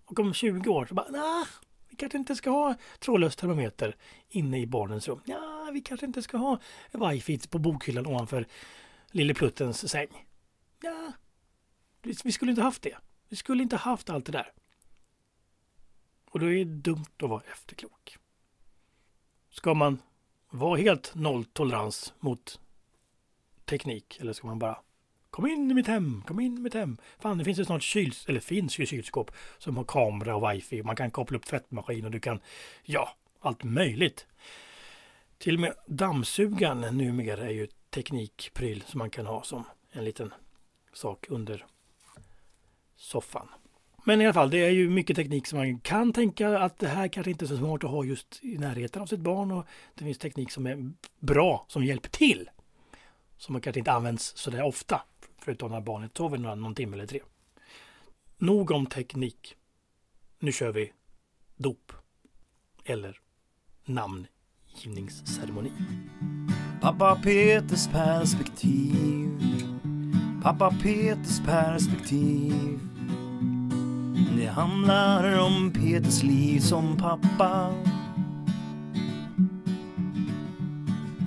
Och 0.04 0.18
om 0.18 0.34
20 0.34 0.70
år 0.70 0.86
så 0.86 0.94
bara, 0.94 1.08
nej, 1.10 1.44
vi 1.88 1.96
kanske 1.96 2.18
inte 2.18 2.36
ska 2.36 2.50
ha 2.50 2.74
trådlös 2.98 3.36
termometer 3.36 3.96
inne 4.28 4.60
i 4.60 4.66
barnens 4.66 5.08
rum. 5.08 5.20
Ja, 5.24 5.70
vi 5.72 5.80
kanske 5.80 6.06
inte 6.06 6.22
ska 6.22 6.36
ha 6.36 6.58
wifi 6.92 7.38
på 7.48 7.58
bokhyllan 7.58 8.06
ovanför 8.06 8.46
lille 9.10 9.34
Pluttens 9.34 9.90
säng. 9.90 10.26
Ja, 10.82 11.12
vi 12.02 12.32
skulle 12.32 12.50
inte 12.50 12.62
haft 12.62 12.82
det. 12.82 12.96
Vi 13.28 13.36
skulle 13.36 13.62
inte 13.62 13.76
haft 13.76 14.10
allt 14.10 14.26
det 14.26 14.32
där. 14.32 14.52
Och 16.32 16.40
då 16.40 16.46
är 16.46 16.64
det 16.64 16.64
dumt 16.64 17.04
att 17.22 17.28
vara 17.28 17.42
efterklok. 17.52 18.16
Ska 19.50 19.74
man 19.74 20.02
vara 20.50 20.78
helt 20.78 21.14
nolltolerans 21.14 22.14
mot 22.20 22.60
teknik 23.64 24.18
eller 24.20 24.32
ska 24.32 24.46
man 24.46 24.58
bara 24.58 24.78
Kom 25.30 25.46
in 25.46 25.70
i 25.70 25.74
mitt 25.74 25.86
hem, 25.86 26.22
kom 26.26 26.40
in 26.40 26.58
i 26.58 26.60
mitt 26.60 26.74
hem. 26.74 26.96
Fan, 27.18 27.38
det 27.38 27.44
finns 27.44 27.58
ju 27.58 27.64
snart 27.64 27.82
kyls... 27.82 28.26
Eller 28.28 28.40
finns 28.40 28.78
ju 28.78 28.86
kylskåp 28.86 29.30
som 29.58 29.76
har 29.76 29.84
kamera 29.84 30.36
och 30.36 30.52
wifi. 30.52 30.82
Man 30.82 30.96
kan 30.96 31.10
koppla 31.10 31.38
upp 31.38 31.46
tvättmaskin 31.46 32.04
och 32.04 32.10
du 32.10 32.20
kan... 32.20 32.40
Ja, 32.82 33.16
allt 33.40 33.64
möjligt. 33.64 34.26
Till 35.38 35.54
och 35.54 35.60
med 35.60 35.74
dammsugaren 35.86 36.96
numera 36.98 37.46
är 37.46 37.50
ju 37.50 37.68
teknikpryl 37.90 38.82
som 38.86 38.98
man 38.98 39.10
kan 39.10 39.26
ha 39.26 39.42
som 39.42 39.64
en 39.90 40.04
liten 40.04 40.34
sak 40.92 41.26
under 41.28 41.66
soffan. 42.96 43.48
Men 44.04 44.20
i 44.20 44.24
alla 44.24 44.34
fall, 44.34 44.50
det 44.50 44.58
är 44.58 44.70
ju 44.70 44.90
mycket 44.90 45.16
teknik 45.16 45.46
som 45.46 45.58
man 45.58 45.78
kan 45.78 46.12
tänka 46.12 46.58
att 46.58 46.78
det 46.78 46.88
här 46.88 47.08
kanske 47.08 47.30
inte 47.30 47.44
är 47.44 47.46
så 47.46 47.56
smart 47.56 47.84
att 47.84 47.90
ha 47.90 48.04
just 48.04 48.38
i 48.42 48.58
närheten 48.58 49.02
av 49.02 49.06
sitt 49.06 49.20
barn 49.20 49.50
och 49.50 49.66
det 49.94 50.04
finns 50.04 50.18
teknik 50.18 50.50
som 50.50 50.66
är 50.66 50.92
bra, 51.20 51.64
som 51.68 51.84
hjälper 51.84 52.08
till. 52.08 52.50
Som 53.36 53.52
man 53.52 53.62
kanske 53.62 53.78
inte 53.78 53.92
används 53.92 54.36
så 54.36 54.50
där 54.50 54.62
ofta, 54.62 55.02
förutom 55.38 55.70
när 55.70 55.80
barnet 55.80 56.16
sover 56.16 56.38
någon, 56.38 56.60
någon 56.60 56.74
timme 56.74 56.96
eller 56.96 57.06
tre. 57.06 57.20
Nog 58.38 58.70
om 58.70 58.86
teknik. 58.86 59.56
Nu 60.38 60.52
kör 60.52 60.72
vi 60.72 60.92
dop. 61.56 61.92
Eller 62.84 63.20
namngivningsceremoni. 63.84 65.72
Pappa 66.80 67.20
Peters 67.22 67.88
perspektiv. 67.88 69.38
Pappa 70.42 70.70
Peters 70.82 71.40
perspektiv. 71.40 72.91
Det 74.36 74.46
handlar 74.46 75.38
om 75.38 75.72
Peters 75.72 76.22
liv 76.22 76.60
som 76.60 76.96
pappa. 76.96 77.74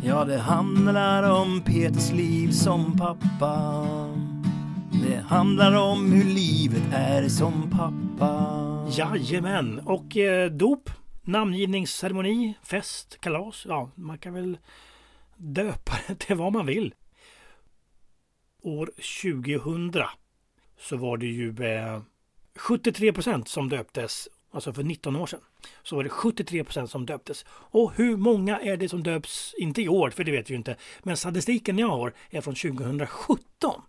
Ja, 0.04 0.26
det 0.26 0.38
handlar 0.38 1.32
om 1.41 1.62
Peters 1.62 2.12
liv 2.12 2.52
som 2.52 2.98
pappa. 2.98 3.86
Det 5.08 5.18
handlar 5.18 5.74
om 5.74 6.12
hur 6.12 6.24
livet 6.24 6.84
är 6.94 7.28
som 7.30 7.70
pappa. 7.70 8.62
Jajamän, 8.89 9.80
och 9.80 10.18
eh, 10.18 10.52
dop, 10.52 10.89
namngivningsceremoni, 11.22 12.58
fest, 12.63 13.18
kalas. 13.22 13.65
Ja, 13.70 13.89
man 13.96 14.18
kan 14.18 14.34
väl 14.34 14.58
döpa 15.38 15.94
det 16.08 16.15
till 16.15 16.36
vad 16.36 16.54
man 16.54 16.65
vill. 16.65 16.94
År 18.62 18.91
2000 19.22 19.94
så 20.80 20.98
var 20.98 21.18
det 21.18 21.28
ju 21.28 21.50
eh, 21.50 22.02
73 22.56 23.13
procent 23.13 23.48
som 23.48 23.70
döptes, 23.70 24.30
alltså 24.52 24.74
för 24.74 24.84
19 24.84 25.15
år 25.15 25.26
sedan, 25.26 25.39
så 25.84 25.96
var 25.96 26.04
det 26.04 26.10
73 26.10 26.63
procent 26.63 26.91
som 26.91 27.06
döptes. 27.06 27.46
Och 27.50 27.94
hur 27.96 28.18
många 28.18 28.60
är 28.60 28.78
det 28.78 28.89
som 28.89 29.04
döps, 29.04 29.56
inte 29.58 29.82
i 29.82 29.89
år, 29.89 30.10
för 30.10 30.24
det 30.24 30.32
vet 30.32 30.50
vi 30.50 30.54
ju 30.54 30.58
inte, 30.58 30.76
men 31.04 31.18
statistiken 31.18 31.80
jag 31.80 31.89
har 31.89 32.13
är 32.30 32.41
från 32.41 32.56
2017. 32.56 33.82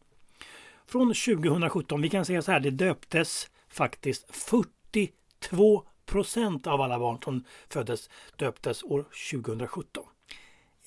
Från 0.87 1.09
2017, 1.09 2.03
vi 2.03 2.09
kan 2.09 2.25
säga 2.25 2.43
så 2.43 2.53
här, 2.53 2.61
det 2.61 2.71
döptes 2.71 3.51
faktiskt 3.69 4.37
42 4.37 5.83
procent 6.07 6.67
av 6.67 6.81
alla 6.81 6.99
barn 6.99 7.19
som 7.25 7.45
föddes 7.69 8.11
döptes 8.37 8.83
år 8.83 9.07
2017. 9.33 10.05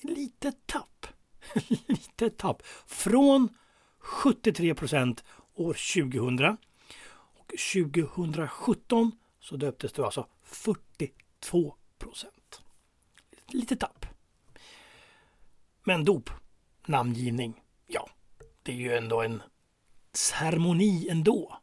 Lite 0.02 0.52
tapp. 0.66 1.06
Lite 1.86 2.30
tapp. 2.30 2.62
Från 2.86 3.48
73 3.98 4.74
procent 4.74 5.24
år 5.54 5.76
2000 5.94 6.56
2017 7.50 9.12
så 9.40 9.56
döptes 9.56 9.92
det 9.92 10.04
alltså 10.04 10.26
42 10.42 11.74
procent. 11.98 12.60
Lite 13.48 13.76
tapp. 13.76 14.06
Men 15.84 16.04
dop, 16.04 16.30
namngivning, 16.86 17.62
ja, 17.86 18.08
det 18.62 18.72
är 18.72 18.76
ju 18.76 18.96
ändå 18.96 19.22
en 19.22 19.42
ceremoni 20.12 21.08
ändå. 21.08 21.56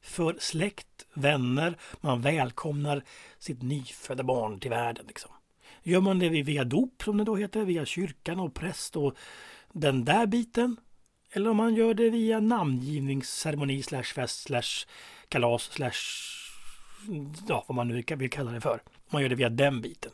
För 0.00 0.36
släkt, 0.38 1.06
vänner, 1.14 1.78
man 2.00 2.20
välkomnar 2.20 3.04
sitt 3.38 3.62
nyfödda 3.62 4.22
barn 4.22 4.60
till 4.60 4.70
världen. 4.70 5.06
Liksom. 5.06 5.30
Gör 5.82 6.00
man 6.00 6.18
det 6.18 6.28
via 6.28 6.64
dop, 6.64 7.02
som 7.02 7.16
det 7.16 7.24
då 7.24 7.36
heter, 7.36 7.64
via 7.64 7.84
kyrkan 7.84 8.40
och 8.40 8.54
präst 8.54 8.96
och 8.96 9.16
den 9.72 10.04
där 10.04 10.26
biten. 10.26 10.76
Eller 11.30 11.50
om 11.50 11.56
man 11.56 11.74
gör 11.74 11.94
det 11.94 12.10
via 12.10 12.40
namngivningsceremoni 12.40 13.82
slash 13.82 14.02
fest 14.02 14.42
slash 14.42 14.86
kalas 15.32 15.62
slash 15.62 15.92
ja, 17.48 17.64
vad 17.68 17.76
man 17.76 17.88
nu 17.88 18.02
vill 18.16 18.30
kalla 18.30 18.50
det 18.50 18.60
för. 18.60 18.82
Man 19.10 19.22
gör 19.22 19.28
det 19.28 19.34
via 19.34 19.48
den 19.48 19.80
biten. 19.80 20.12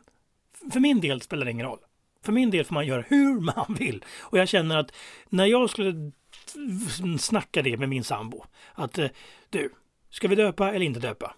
För 0.72 0.80
min 0.80 1.00
del 1.00 1.20
spelar 1.20 1.44
det 1.44 1.50
ingen 1.50 1.66
roll. 1.66 1.78
För 2.22 2.32
min 2.32 2.50
del 2.50 2.64
får 2.64 2.74
man 2.74 2.86
göra 2.86 3.02
hur 3.02 3.40
man 3.56 3.74
vill. 3.78 4.04
Och 4.20 4.38
jag 4.38 4.48
känner 4.48 4.76
att 4.76 4.92
när 5.28 5.46
jag 5.46 5.70
skulle 5.70 6.12
snacka 7.18 7.62
det 7.62 7.76
med 7.76 7.88
min 7.88 8.04
sambo. 8.04 8.44
Att 8.74 8.98
eh, 8.98 9.08
du, 9.50 9.72
ska 10.10 10.28
vi 10.28 10.34
döpa 10.34 10.74
eller 10.74 10.86
inte 10.86 11.00
döpa? 11.00 11.34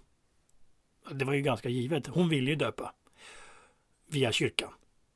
Det 1.12 1.24
var 1.24 1.32
ju 1.32 1.42
ganska 1.42 1.68
givet. 1.68 2.06
Hon 2.06 2.28
ville 2.28 2.50
ju 2.50 2.56
döpa. 2.56 2.92
via 4.06 4.32
kyrkan. 4.32 4.70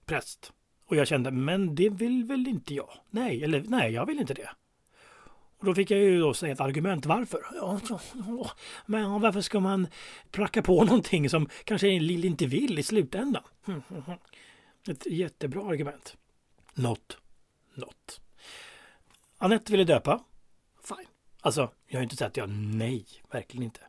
Präst. 0.06 0.52
Och 0.86 0.96
jag 0.96 1.08
kände, 1.08 1.30
men 1.30 1.74
det 1.74 1.88
vill 1.88 2.24
väl 2.24 2.46
inte 2.46 2.74
jag? 2.74 2.90
Nej, 3.10 3.44
eller 3.44 3.64
nej, 3.68 3.92
jag 3.92 4.06
vill 4.06 4.20
inte 4.20 4.34
det. 4.34 4.50
Och 5.64 5.70
då 5.70 5.74
fick 5.74 5.90
jag 5.90 6.00
ju 6.00 6.20
då 6.20 6.34
säga 6.34 6.52
ett 6.52 6.60
argument 6.60 7.06
varför. 7.06 7.40
Ja, 7.54 7.80
ja, 8.28 8.50
men 8.86 9.20
varför 9.20 9.40
ska 9.40 9.60
man 9.60 9.86
pracka 10.30 10.62
på 10.62 10.84
någonting 10.84 11.30
som 11.30 11.48
kanske 11.64 11.98
Lill 11.98 12.24
inte 12.24 12.46
vill 12.46 12.78
i 12.78 12.82
slutändan? 12.82 13.42
Ett 14.88 15.06
jättebra 15.06 15.68
argument. 15.68 16.16
Not, 16.74 17.18
not. 17.74 18.20
Anette 19.38 19.72
ville 19.72 19.84
döpa. 19.84 20.24
Fine. 20.82 21.08
Alltså, 21.40 21.70
jag 21.86 21.98
har 21.98 22.02
inte 22.02 22.16
sagt 22.16 22.36
ja, 22.36 22.46
nej, 22.46 23.06
verkligen 23.30 23.64
inte. 23.64 23.80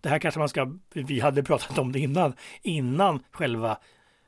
Det 0.00 0.08
här 0.08 0.18
kanske 0.18 0.38
man 0.38 0.48
ska, 0.48 0.78
vi 0.92 1.20
hade 1.20 1.42
pratat 1.42 1.78
om 1.78 1.92
det 1.92 1.98
innan, 1.98 2.34
innan 2.62 3.22
själva 3.30 3.78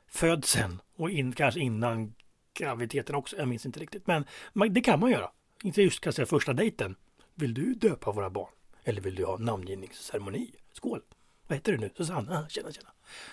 födseln 0.07 0.81
och 0.95 1.09
in, 1.09 1.33
kanske 1.33 1.59
innan 1.59 2.13
graviditeten 2.53 3.15
också, 3.15 3.37
jag 3.37 3.47
minns 3.47 3.65
inte 3.65 3.79
riktigt. 3.79 4.07
Men 4.07 4.25
det 4.69 4.81
kan 4.81 4.99
man 4.99 5.11
göra. 5.11 5.31
Inte 5.63 5.81
just 5.81 5.99
kanske 5.99 6.25
första 6.25 6.53
dejten. 6.53 6.95
Vill 7.35 7.53
du 7.53 7.73
döpa 7.73 8.11
våra 8.11 8.29
barn? 8.29 8.51
Eller 8.83 9.01
vill 9.01 9.15
du 9.15 9.25
ha 9.25 9.37
namngivningsceremoni? 9.37 10.51
Skål! 10.73 11.01
Vad 11.47 11.57
heter 11.57 11.71
du 11.71 11.77
nu? 11.77 11.89
Susanne? 11.97 12.37
Ah, 12.37 12.47
tjena, 12.49 12.71
tjena. 12.71 12.89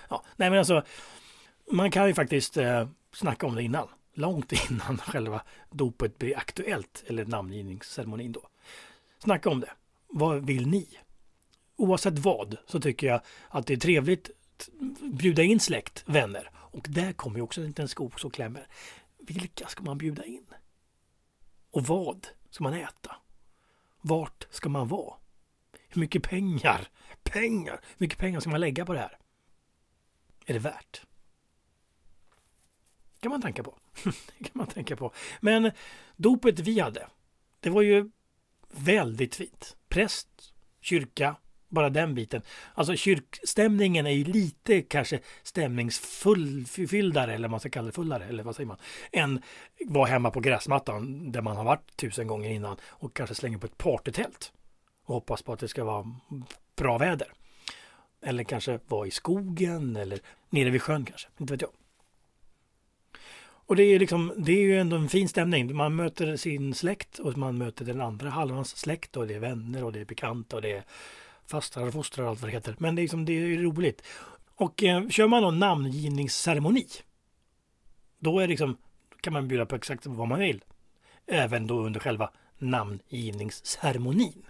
Ja, 0.09 0.25
nej 0.37 0.51
men 0.51 0.59
alltså, 0.59 0.83
man 1.71 1.91
kan 1.91 2.07
ju 2.07 2.15
faktiskt 2.15 2.57
eh, 2.57 2.89
snacka 3.13 3.47
om 3.47 3.55
det 3.55 3.63
innan. 3.63 3.89
Långt 4.15 4.53
innan 4.71 4.99
själva 4.99 5.43
dopet 5.71 6.19
blir 6.19 6.39
aktuellt, 6.39 7.05
eller 7.07 7.25
namngivningsceremonin 7.25 8.33
då. 8.33 8.49
Snacka 9.19 9.51
om 9.51 9.61
det. 9.61 9.71
Vad 10.09 10.47
vill 10.47 10.67
ni? 10.67 10.89
Oavsett 11.77 12.19
vad 12.19 12.57
så 12.67 12.81
tycker 12.81 13.07
jag 13.07 13.21
att 13.49 13.67
det 13.67 13.75
är 13.75 13.79
trevligt 13.79 14.31
att 14.31 14.69
bjuda 15.13 15.43
in 15.43 15.61
släkt, 15.61 16.05
vänner. 16.07 16.51
Och 16.55 16.87
där 16.89 17.13
kommer 17.13 17.37
ju 17.37 17.43
också 17.43 17.61
en 17.61 17.67
liten 17.67 17.89
skog 17.89 18.21
som 18.21 18.31
klämmer. 18.31 18.67
Vilka 19.19 19.67
ska 19.67 19.83
man 19.83 19.99
bjuda 19.99 20.25
in? 20.25 20.47
Och 21.73 21.87
vad 21.87 22.27
ska 22.51 22.65
man 22.65 22.75
äta? 22.75 23.17
Vart 24.01 24.47
ska 24.51 24.69
man 24.69 24.89
vara? 24.89 25.15
Hur 25.89 26.01
mycket 26.01 26.23
pengar, 26.23 26.89
pengar, 27.23 27.73
hur 27.73 27.97
mycket 28.05 28.19
pengar 28.19 28.41
ska 28.41 28.51
man 28.51 28.61
lägga 28.61 28.87
på 28.87 28.93
det 28.93 28.99
här? 28.99 29.19
Är 30.47 30.53
det 30.53 30.59
värt? 30.59 31.03
kan 33.23 33.31
man 33.31 33.43
tänka 33.43 33.63
på. 33.63 33.79
det 34.05 34.45
kan 34.45 34.53
man 34.53 34.67
tänka 34.67 34.97
på. 34.97 35.13
Men 35.41 35.73
dopet 36.17 36.59
vi 36.59 36.81
hade, 36.81 37.09
det 37.61 37.71
var 37.71 37.83
ju 37.83 38.11
väldigt 38.71 39.35
fint. 39.35 39.77
Präst, 39.89 40.55
kyrka, 40.81 41.37
bara 41.73 41.91
den 41.91 42.15
biten. 42.15 42.43
Alltså 42.75 42.97
kyrkstämningen 42.97 44.07
är 44.07 44.11
ju 44.11 44.25
lite 44.25 44.83
kanske 44.83 45.21
stämningsfylldare 45.43 47.35
eller 47.35 47.49
vad 47.49 47.51
man 47.51 47.61
ska 47.61 47.71
kalla 47.71 47.87
det, 47.87 47.93
fullare 47.93 48.25
eller 48.25 48.43
vad 48.43 48.57
säger 48.57 48.67
man, 48.67 48.79
än 49.13 49.43
vara 49.87 50.07
hemma 50.07 50.31
på 50.31 50.41
gräsmattan 50.41 51.33
där 51.33 51.43
man 51.43 51.57
har 51.57 51.65
varit 51.65 51.97
tusen 51.97 52.27
gånger 52.27 52.51
innan 52.51 52.77
och 52.85 53.15
kanske 53.15 53.35
slänga 53.35 53.59
på 53.59 53.67
ett 53.67 53.79
partytält 53.79 54.53
och 55.05 55.15
hoppas 55.15 55.43
på 55.43 55.53
att 55.53 55.61
det 55.61 55.69
ska 55.69 55.85
vara 55.85 56.07
bra 56.77 56.99
väder. 56.99 57.33
Eller 58.23 58.45
kanske 58.45 58.79
vara 58.89 59.07
i 59.07 59.11
skogen 59.11 59.97
eller 59.97 60.21
nere 60.51 60.71
vid 60.71 60.83
sjön 60.83 61.05
kanske, 61.05 61.29
inte 61.39 61.53
vet 61.53 61.63
jag. 61.63 61.71
Och 63.67 63.77
det 63.77 63.83
är, 63.83 63.99
liksom, 63.99 64.33
det 64.37 64.53
är 64.53 64.63
ju 64.63 64.79
ändå 64.79 64.97
en 64.97 65.09
fin 65.09 65.29
stämning. 65.29 65.77
Man 65.77 65.97
möter 65.97 66.37
sin 66.37 66.75
släkt 66.75 67.19
och 67.19 67.37
man 67.37 67.59
möter 67.59 67.85
den 67.85 68.01
andra 68.01 68.31
halvans 68.31 68.77
släkt 68.77 69.17
och 69.17 69.27
det 69.27 69.35
är 69.35 69.39
vänner 69.39 69.85
och 69.85 69.93
det 69.93 70.01
är 70.01 70.05
bekanta 70.05 70.57
och 70.57 70.63
det 70.63 70.73
är 70.73 70.85
fastrar 71.47 71.87
och 71.87 71.93
fostrar 71.93 72.25
och 72.25 72.31
allt 72.31 72.41
vad 72.41 72.51
det 72.51 72.55
heter. 72.55 72.77
Men 72.79 72.95
det 72.95 73.01
är, 73.01 73.03
liksom, 73.03 73.25
det 73.25 73.33
är 73.33 73.59
roligt. 73.59 74.03
Och 74.55 74.83
eh, 74.83 75.09
kör 75.09 75.29
man 75.29 75.43
någon 75.43 75.59
namngivningsceremoni 75.59 76.87
då 78.23 78.39
är 78.39 78.49
liksom, 78.49 78.77
kan 79.21 79.33
man 79.33 79.49
bjuda 79.49 79.67
på 79.67 79.77
exakt 79.77 80.07
vad 80.07 80.29
man 80.29 80.39
vill. 80.39 80.65
Även 81.27 81.67
då 81.67 81.81
under 81.81 82.01
själva 82.01 82.31
namngivningsceremonin. 82.59 84.47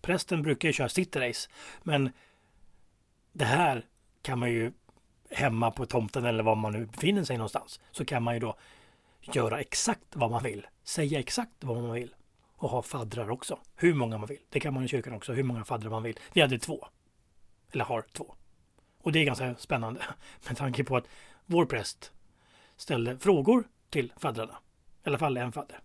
Prästen 0.00 0.42
brukar 0.42 0.68
ju 0.68 0.72
köra 0.72 0.88
sitt 0.88 1.16
race. 1.16 1.50
Men 1.82 2.10
det 3.32 3.44
här 3.44 3.86
kan 4.22 4.38
man 4.38 4.50
ju 4.50 4.72
hemma 5.30 5.70
på 5.70 5.86
tomten 5.86 6.24
eller 6.24 6.42
var 6.42 6.54
man 6.54 6.72
nu 6.72 6.86
befinner 6.86 7.24
sig 7.24 7.36
någonstans. 7.36 7.80
Så 7.90 8.04
kan 8.04 8.22
man 8.22 8.34
ju 8.34 8.40
då 8.40 8.56
göra 9.20 9.60
exakt 9.60 10.16
vad 10.16 10.30
man 10.30 10.42
vill. 10.42 10.66
Säga 10.84 11.18
exakt 11.18 11.64
vad 11.64 11.82
man 11.82 11.92
vill 11.92 12.14
och 12.56 12.70
ha 12.70 12.82
faddrar 12.82 13.30
också. 13.30 13.58
Hur 13.74 13.94
många 13.94 14.18
man 14.18 14.26
vill. 14.26 14.40
Det 14.50 14.60
kan 14.60 14.74
man 14.74 14.84
i 14.84 14.88
kyrkan 14.88 15.14
också, 15.14 15.32
hur 15.32 15.42
många 15.42 15.64
faddrar 15.64 15.90
man 15.90 16.02
vill. 16.02 16.18
Vi 16.32 16.40
hade 16.40 16.58
två. 16.58 16.88
Eller 17.72 17.84
har 17.84 18.04
två. 18.12 18.34
Och 18.98 19.12
det 19.12 19.18
är 19.18 19.24
ganska 19.24 19.54
spännande 19.54 20.00
med 20.48 20.56
tanke 20.56 20.84
på 20.84 20.96
att 20.96 21.08
vår 21.46 21.66
präst 21.66 22.12
ställde 22.76 23.18
frågor 23.18 23.64
till 23.90 24.12
faddrarna. 24.16 24.58
I 25.04 25.08
alla 25.08 25.18
fall 25.18 25.36
en 25.36 25.52
fadder. 25.52 25.80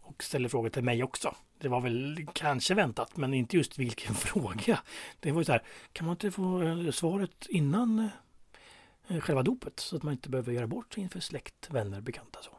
Och 0.00 0.22
ställde 0.22 0.48
frågor 0.48 0.70
till 0.70 0.84
mig 0.84 1.02
också. 1.02 1.36
Det 1.58 1.68
var 1.68 1.80
väl 1.80 2.26
kanske 2.34 2.74
väntat, 2.74 3.16
men 3.16 3.34
inte 3.34 3.56
just 3.56 3.78
vilken 3.78 4.14
fråga. 4.26 4.80
Det 5.20 5.32
var 5.32 5.40
ju 5.40 5.44
så 5.44 5.52
här, 5.52 5.62
kan 5.92 6.06
man 6.06 6.12
inte 6.12 6.30
få 6.30 6.62
eh, 6.62 6.90
svaret 6.90 7.46
innan 7.48 7.98
eh, 7.98 9.16
eh, 9.16 9.20
själva 9.20 9.42
dopet 9.42 9.80
så 9.80 9.96
att 9.96 10.02
man 10.02 10.12
inte 10.12 10.30
behöver 10.30 10.52
göra 10.52 10.66
bort 10.66 10.94
sig 10.94 11.02
inför 11.02 11.20
släkt, 11.20 11.70
vänner, 11.70 12.00
bekanta 12.00 12.38
så. 12.42 12.50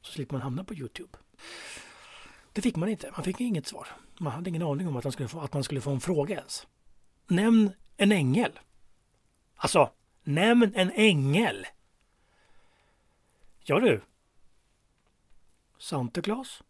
Så 0.00 0.12
slipper 0.12 0.34
man 0.34 0.42
hamna 0.42 0.64
på 0.64 0.74
Youtube. 0.74 1.18
Det 2.58 2.62
fick 2.62 2.76
man 2.76 2.88
inte. 2.88 3.10
Man 3.16 3.24
fick 3.24 3.40
inget 3.40 3.66
svar. 3.66 3.88
Man 4.18 4.32
hade 4.32 4.50
ingen 4.50 4.62
aning 4.62 4.88
om 4.88 4.96
att 4.96 5.04
man 5.04 5.12
skulle 5.12 5.28
få, 5.28 5.40
att 5.40 5.52
man 5.52 5.64
skulle 5.64 5.80
få 5.80 5.90
en 5.90 6.00
fråga 6.00 6.36
ens. 6.36 6.66
Nämn 7.26 7.72
en 7.96 8.12
ängel. 8.12 8.58
Alltså, 9.56 9.90
nämn 10.24 10.72
en 10.74 10.90
ängel. 10.90 11.66
Ja 13.64 13.80
du. 13.80 14.00
Santa 15.78 16.22
Claus? 16.22 16.62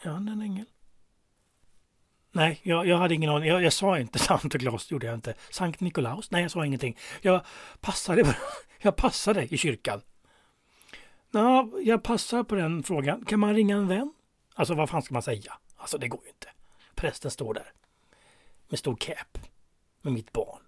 Är 0.00 0.10
han 0.10 0.28
en 0.28 0.40
ängel? 0.40 0.66
Nej, 2.32 2.60
jag, 2.62 2.86
jag 2.86 2.98
hade 2.98 3.14
ingen 3.14 3.30
aning. 3.30 3.48
Jag, 3.48 3.62
jag, 3.62 3.72
sa 3.72 3.98
inte 3.98 4.18
Santa 4.28 4.58
Claus, 4.58 4.90
gjorde 4.90 5.06
jag 5.06 5.14
inte. 5.14 5.34
Sankt 5.50 5.80
Nikolaus? 5.80 6.30
Nej, 6.30 6.42
jag 6.42 6.50
sa 6.50 6.66
ingenting. 6.66 6.96
Jag 7.22 7.44
passade, 7.80 8.36
jag 8.78 8.96
passade 8.96 9.54
i 9.54 9.58
kyrkan. 9.58 10.00
Ja, 11.30 11.70
jag 11.82 12.02
passar 12.02 12.42
på 12.42 12.54
den 12.54 12.82
frågan. 12.82 13.24
Kan 13.24 13.40
man 13.40 13.54
ringa 13.54 13.76
en 13.76 13.88
vän? 13.88 14.12
Alltså 14.54 14.74
vad 14.74 14.90
fan 14.90 15.02
ska 15.02 15.14
man 15.14 15.22
säga? 15.22 15.58
Alltså 15.76 15.98
det 15.98 16.08
går 16.08 16.20
ju 16.24 16.28
inte. 16.28 16.48
Prästen 16.94 17.30
står 17.30 17.54
där. 17.54 17.72
Med 18.68 18.78
stor 18.78 18.96
cap. 18.96 19.38
Med 20.00 20.12
mitt 20.12 20.32
barn. 20.32 20.62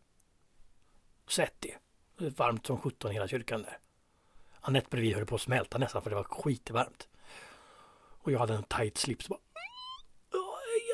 Sätt 1.29 1.55
det. 1.59 1.77
Varmt 2.37 2.67
som 2.67 2.79
sjutton 2.79 3.11
i 3.11 3.15
hela 3.15 3.29
kyrkan 3.29 3.63
där. 3.63 3.79
Anette 4.61 4.89
bredvid 4.91 5.15
höll 5.15 5.27
på 5.27 5.35
att 5.35 5.41
smälta 5.41 5.79
nästan 5.79 6.03
för 6.03 6.11
det 6.11 6.17
var 6.17 6.25
skitvarmt. 6.25 7.09
Och 7.97 8.33
jag 8.33 8.39
hade 8.39 8.55
en 8.55 8.63
tight 8.63 8.99
slips. 8.99 9.29
Bara, 9.29 9.41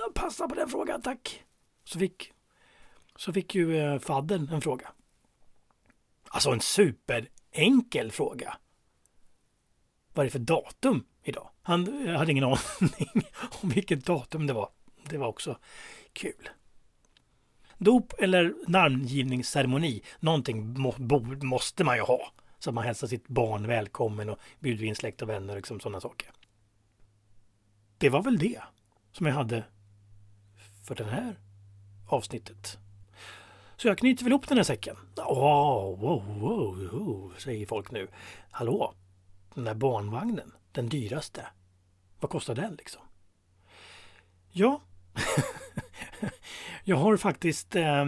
jag 0.04 0.14
passar 0.14 0.48
på 0.48 0.54
den 0.54 0.68
frågan 0.68 1.02
tack. 1.02 1.44
Så 1.84 1.98
fick, 1.98 2.32
så 3.16 3.32
fick 3.32 3.54
ju 3.54 3.78
eh, 3.78 3.98
fadden 3.98 4.48
en 4.48 4.60
fråga. 4.60 4.92
Alltså 6.28 6.50
en 6.50 6.60
superenkel 6.60 8.12
fråga. 8.12 8.56
Vad 10.12 10.22
är 10.22 10.24
det 10.24 10.32
för 10.32 10.38
datum 10.38 11.04
idag? 11.24 11.50
Han 11.62 12.08
hade 12.08 12.32
ingen 12.32 12.44
aning 12.44 12.58
om 13.62 13.68
vilket 13.68 14.04
datum 14.04 14.46
det 14.46 14.52
var. 14.52 14.68
Det 15.08 15.18
var 15.18 15.26
också 15.26 15.58
kul. 16.12 16.48
Dop 17.78 18.12
eller 18.18 18.54
namngivningsceremoni, 18.68 20.02
någonting 20.20 20.80
måste 21.42 21.84
man 21.84 21.96
ju 21.96 22.02
ha. 22.02 22.32
Så 22.58 22.70
att 22.70 22.74
man 22.74 22.84
hälsar 22.84 23.06
sitt 23.06 23.28
barn 23.28 23.66
välkommen 23.66 24.28
och 24.28 24.38
bjuder 24.60 24.84
in 24.84 24.96
släkt 24.96 25.22
och 25.22 25.28
vänner, 25.28 25.56
liksom 25.56 25.80
sådana 25.80 26.00
saker. 26.00 26.30
Det 27.98 28.08
var 28.08 28.22
väl 28.22 28.38
det 28.38 28.62
som 29.12 29.26
jag 29.26 29.34
hade 29.34 29.64
för 30.84 30.94
det 30.94 31.04
här 31.04 31.36
avsnittet. 32.08 32.78
Så 33.76 33.88
jag 33.88 33.98
knyter 33.98 34.24
väl 34.24 34.32
ihop 34.32 34.48
den 34.48 34.56
här 34.56 34.64
säcken. 34.64 34.96
Oh, 35.16 36.00
wow, 36.00 36.40
wow, 36.40 36.90
wow, 36.90 37.32
säger 37.38 37.66
folk 37.66 37.90
nu. 37.90 38.08
Hallå, 38.50 38.94
den 39.54 39.64
där 39.64 39.74
barnvagnen, 39.74 40.52
den 40.72 40.88
dyraste. 40.88 41.46
Vad 42.20 42.30
kostar 42.30 42.54
den 42.54 42.74
liksom? 42.74 43.02
Ja, 44.50 44.80
jag 46.84 46.96
har 46.96 47.16
faktiskt 47.16 47.76
eh, 47.76 48.06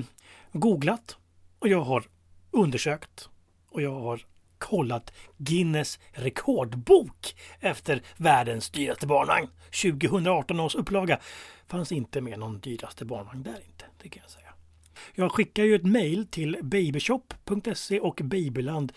googlat 0.52 1.16
och 1.58 1.68
jag 1.68 1.80
har 1.80 2.04
undersökt 2.50 3.28
och 3.68 3.82
jag 3.82 4.00
har 4.00 4.26
kollat 4.58 5.12
Guinness 5.36 6.00
rekordbok 6.12 7.36
efter 7.60 8.02
världens 8.16 8.70
dyraste 8.70 9.06
barnvagn. 9.06 9.48
2018 9.82 10.60
års 10.60 10.74
upplaga 10.74 11.20
fanns 11.66 11.92
inte 11.92 12.20
med 12.20 12.38
någon 12.38 12.60
dyraste 12.60 13.04
barnvagn 13.04 13.42
där 13.42 13.60
inte, 13.66 13.84
det 14.02 14.08
kan 14.08 14.22
jag 14.22 14.30
säga. 14.30 14.54
Jag 15.14 15.32
skickar 15.32 15.64
ju 15.64 15.74
ett 15.74 15.86
mail 15.86 16.26
till 16.26 16.58
babyshop.se 16.62 18.00
och 18.00 18.20
Babyland. 18.24 18.92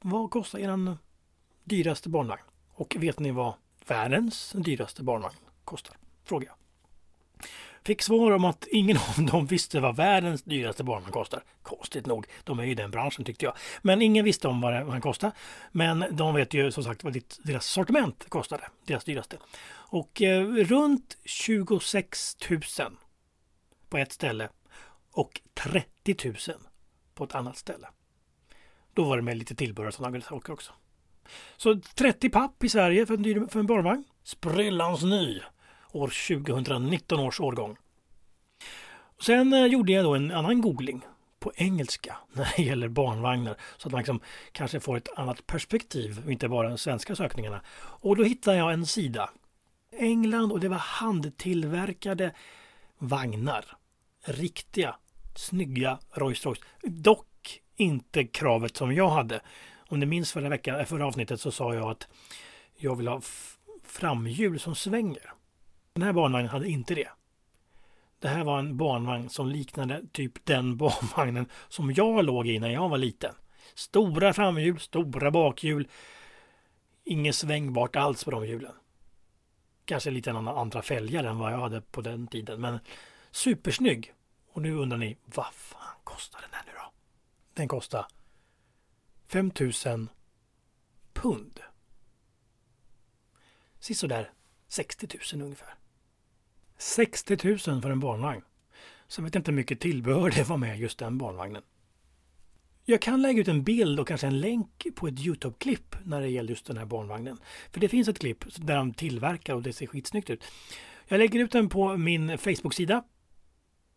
Vad 0.00 0.30
kostar 0.30 0.58
eran 0.58 0.98
dyraste 1.64 2.08
barnvagn? 2.08 2.42
Och 2.78 2.96
vet 2.98 3.18
ni 3.18 3.30
vad 3.30 3.54
världens 3.86 4.52
dyraste 4.52 5.02
barnvagn 5.02 5.36
kostar? 5.64 5.96
Fråga. 6.24 6.54
Fick 7.84 8.02
svar 8.02 8.30
om 8.30 8.44
att 8.44 8.66
ingen 8.66 8.96
av 8.96 9.24
dem 9.26 9.46
visste 9.46 9.80
vad 9.80 9.96
världens 9.96 10.42
dyraste 10.42 10.84
barnvagn 10.84 11.12
kostar. 11.12 11.44
Konstigt 11.62 12.06
nog, 12.06 12.26
de 12.44 12.58
är 12.58 12.64
ju 12.64 12.70
i 12.70 12.74
den 12.74 12.90
branschen 12.90 13.24
tyckte 13.24 13.44
jag. 13.44 13.54
Men 13.82 14.02
ingen 14.02 14.24
visste 14.24 14.48
om 14.48 14.60
vad 14.60 14.72
den 14.72 15.00
kostade. 15.00 15.32
Men 15.72 16.04
de 16.10 16.34
vet 16.34 16.54
ju 16.54 16.70
som 16.70 16.84
sagt 16.84 17.04
vad 17.04 17.22
deras 17.42 17.66
sortiment 17.66 18.28
kostade, 18.28 18.68
deras 18.86 19.04
dyraste. 19.04 19.36
Och 19.68 20.22
eh, 20.22 20.46
runt 20.46 21.16
26 21.24 22.36
000 22.50 22.60
på 23.88 23.98
ett 23.98 24.12
ställe 24.12 24.48
och 25.12 25.40
30 25.54 26.16
000 26.24 26.36
på 27.14 27.24
ett 27.24 27.34
annat 27.34 27.56
ställe. 27.56 27.88
Då 28.94 29.04
var 29.04 29.16
det 29.16 29.22
med 29.22 29.36
lite 29.36 29.54
tillbehör 29.54 29.88
och 29.88 29.94
sådana 29.94 30.20
saker 30.20 30.52
också. 30.52 30.72
Så 31.56 31.80
30 31.94 32.30
papp 32.30 32.64
i 32.64 32.68
Sverige 32.68 33.06
för 33.06 33.14
en, 33.14 33.22
dyr, 33.22 33.46
för 33.50 33.60
en 33.60 33.66
barnvagn. 33.66 34.04
Sprillans 34.24 35.02
ny. 35.02 35.40
År 35.92 36.36
2019 36.44 37.20
års 37.20 37.40
årgång. 37.40 37.76
Sen 39.20 39.52
eh, 39.52 39.66
gjorde 39.66 39.92
jag 39.92 40.04
då 40.04 40.14
en 40.14 40.30
annan 40.30 40.60
googling 40.60 41.02
på 41.38 41.52
engelska 41.56 42.16
när 42.32 42.52
det 42.56 42.62
gäller 42.62 42.88
barnvagnar 42.88 43.56
så 43.76 43.88
att 43.88 43.92
man 43.92 43.98
liksom 43.98 44.20
kanske 44.52 44.80
får 44.80 44.96
ett 44.96 45.08
annat 45.16 45.46
perspektiv 45.46 46.22
och 46.24 46.32
inte 46.32 46.48
bara 46.48 46.68
de 46.68 46.78
svenska 46.78 47.16
sökningarna. 47.16 47.60
Och 47.78 48.16
då 48.16 48.24
hittade 48.24 48.56
jag 48.56 48.72
en 48.72 48.86
sida. 48.86 49.30
England 49.92 50.52
och 50.52 50.60
det 50.60 50.68
var 50.68 50.76
handtillverkade 50.76 52.34
vagnar. 52.98 53.64
Riktiga, 54.24 54.96
snygga 55.36 55.98
Rolls 56.10 56.46
Royce. 56.46 56.62
Dock 56.82 57.60
inte 57.76 58.24
kravet 58.24 58.76
som 58.76 58.94
jag 58.94 59.08
hade. 59.08 59.40
Om 59.88 60.00
ni 60.00 60.06
minns 60.06 60.32
förra, 60.32 60.48
veckan, 60.48 60.80
eh, 60.80 60.84
förra 60.84 61.06
avsnittet 61.06 61.40
så 61.40 61.50
sa 61.50 61.74
jag 61.74 61.90
att 61.90 62.08
jag 62.76 62.96
vill 62.96 63.08
ha 63.08 63.20
framhjul 63.84 64.60
som 64.60 64.74
svänger. 64.74 65.32
Den 65.92 66.02
här 66.02 66.12
barnvagnen 66.12 66.50
hade 66.50 66.68
inte 66.68 66.94
det. 66.94 67.08
Det 68.18 68.28
här 68.28 68.44
var 68.44 68.58
en 68.58 68.76
barnvagn 68.76 69.28
som 69.28 69.48
liknade 69.48 70.02
typ 70.12 70.44
den 70.44 70.76
barnvagnen 70.76 71.46
som 71.68 71.92
jag 71.92 72.24
låg 72.24 72.46
i 72.46 72.58
när 72.58 72.70
jag 72.70 72.88
var 72.88 72.98
liten. 72.98 73.34
Stora 73.74 74.32
framhjul, 74.32 74.78
stora 74.80 75.30
bakhjul. 75.30 75.88
Inget 77.04 77.34
svängbart 77.34 77.96
alls 77.96 78.24
på 78.24 78.30
de 78.30 78.46
hjulen. 78.46 78.72
Kanske 79.84 80.10
lite 80.10 80.30
andra 80.30 80.82
fälgar 80.82 81.24
än 81.24 81.38
vad 81.38 81.52
jag 81.52 81.58
hade 81.58 81.80
på 81.80 82.00
den 82.00 82.26
tiden. 82.26 82.60
Men 82.60 82.78
supersnygg. 83.30 84.14
Och 84.52 84.62
nu 84.62 84.74
undrar 84.74 84.98
ni, 84.98 85.16
vad 85.24 85.46
fan 85.52 85.96
kostar 86.04 86.40
den 86.40 86.50
här 86.52 86.62
nu 86.66 86.72
då? 86.74 86.92
Den 87.54 87.68
kostar 87.68 88.06
5000 89.28 90.10
pund. 91.12 91.60
Sisådär 93.78 94.32
60 94.68 95.08
000 95.34 95.42
ungefär. 95.42 95.74
60 96.78 97.36
000 97.44 97.58
för 97.58 97.90
en 97.90 98.00
barnvagn. 98.00 98.42
Så 99.06 99.20
jag 99.20 99.24
vet 99.24 99.34
inte 99.34 99.50
hur 99.50 99.56
mycket 99.56 99.80
tillbehör 99.80 100.30
det 100.30 100.48
var 100.48 100.56
med 100.56 100.78
just 100.78 100.98
den 100.98 101.18
barnvagnen. 101.18 101.62
Jag 102.84 103.02
kan 103.02 103.22
lägga 103.22 103.40
ut 103.40 103.48
en 103.48 103.64
bild 103.64 104.00
och 104.00 104.08
kanske 104.08 104.26
en 104.26 104.40
länk 104.40 104.86
på 104.94 105.08
ett 105.08 105.20
Youtube-klipp 105.20 105.96
när 106.04 106.20
det 106.20 106.28
gäller 106.28 106.50
just 106.50 106.66
den 106.66 106.76
här 106.76 106.86
barnvagnen. 106.86 107.38
För 107.72 107.80
det 107.80 107.88
finns 107.88 108.08
ett 108.08 108.18
klipp 108.18 108.44
där 108.56 108.76
de 108.76 108.94
tillverkar 108.94 109.54
och 109.54 109.62
det 109.62 109.72
ser 109.72 109.86
skitsnyggt 109.86 110.30
ut. 110.30 110.44
Jag 111.08 111.18
lägger 111.18 111.40
ut 111.40 111.52
den 111.52 111.68
på 111.68 111.96
min 111.96 112.38
Facebook-sida. 112.38 113.04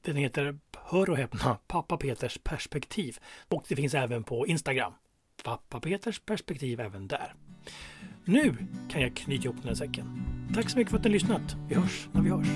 Den 0.02 0.16
heter, 0.16 0.60
hör 0.78 1.10
och 1.10 1.18
häpna, 1.18 1.58
Pappa 1.68 1.98
Peters 1.98 2.40
perspektiv. 2.44 3.18
Och 3.48 3.66
det 3.68 3.76
finns 3.76 3.94
även 3.94 4.24
på 4.24 4.48
Instagram. 4.48 4.94
Pappa 5.44 5.80
Peters 5.80 6.20
perspektiv 6.20 6.80
även 6.80 7.08
där. 7.08 7.34
Nu 8.26 8.56
kan 8.90 9.02
jag 9.02 9.16
knyta 9.16 9.44
ihop 9.44 9.56
den 9.62 9.68
här 9.68 9.76
säcken. 9.76 10.24
Tack 10.56 10.70
så 10.70 10.78
mycket 10.78 10.92
för 10.92 10.98
att 10.98 11.04
ni 11.04 11.10
har 11.10 11.14
lyssnat. 11.14 11.56
Vi 11.70 11.76
hörs 11.76 12.08
när 12.12 12.22
vi 12.22 12.30
hörs. 12.30 12.48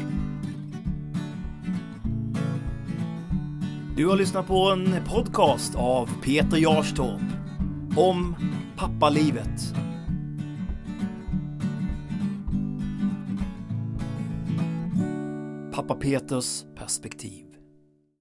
Du 3.97 4.05
har 4.05 4.17
lyssnat 4.17 4.47
på 4.47 4.71
en 4.71 5.05
podcast 5.05 5.75
av 5.75 6.09
Peter 6.23 6.57
Jarstorp 6.57 7.21
om 7.97 8.35
pappalivet. 8.77 9.73
Pappa 15.73 15.95
Peters 15.95 16.63
perspektiv. 16.75 17.44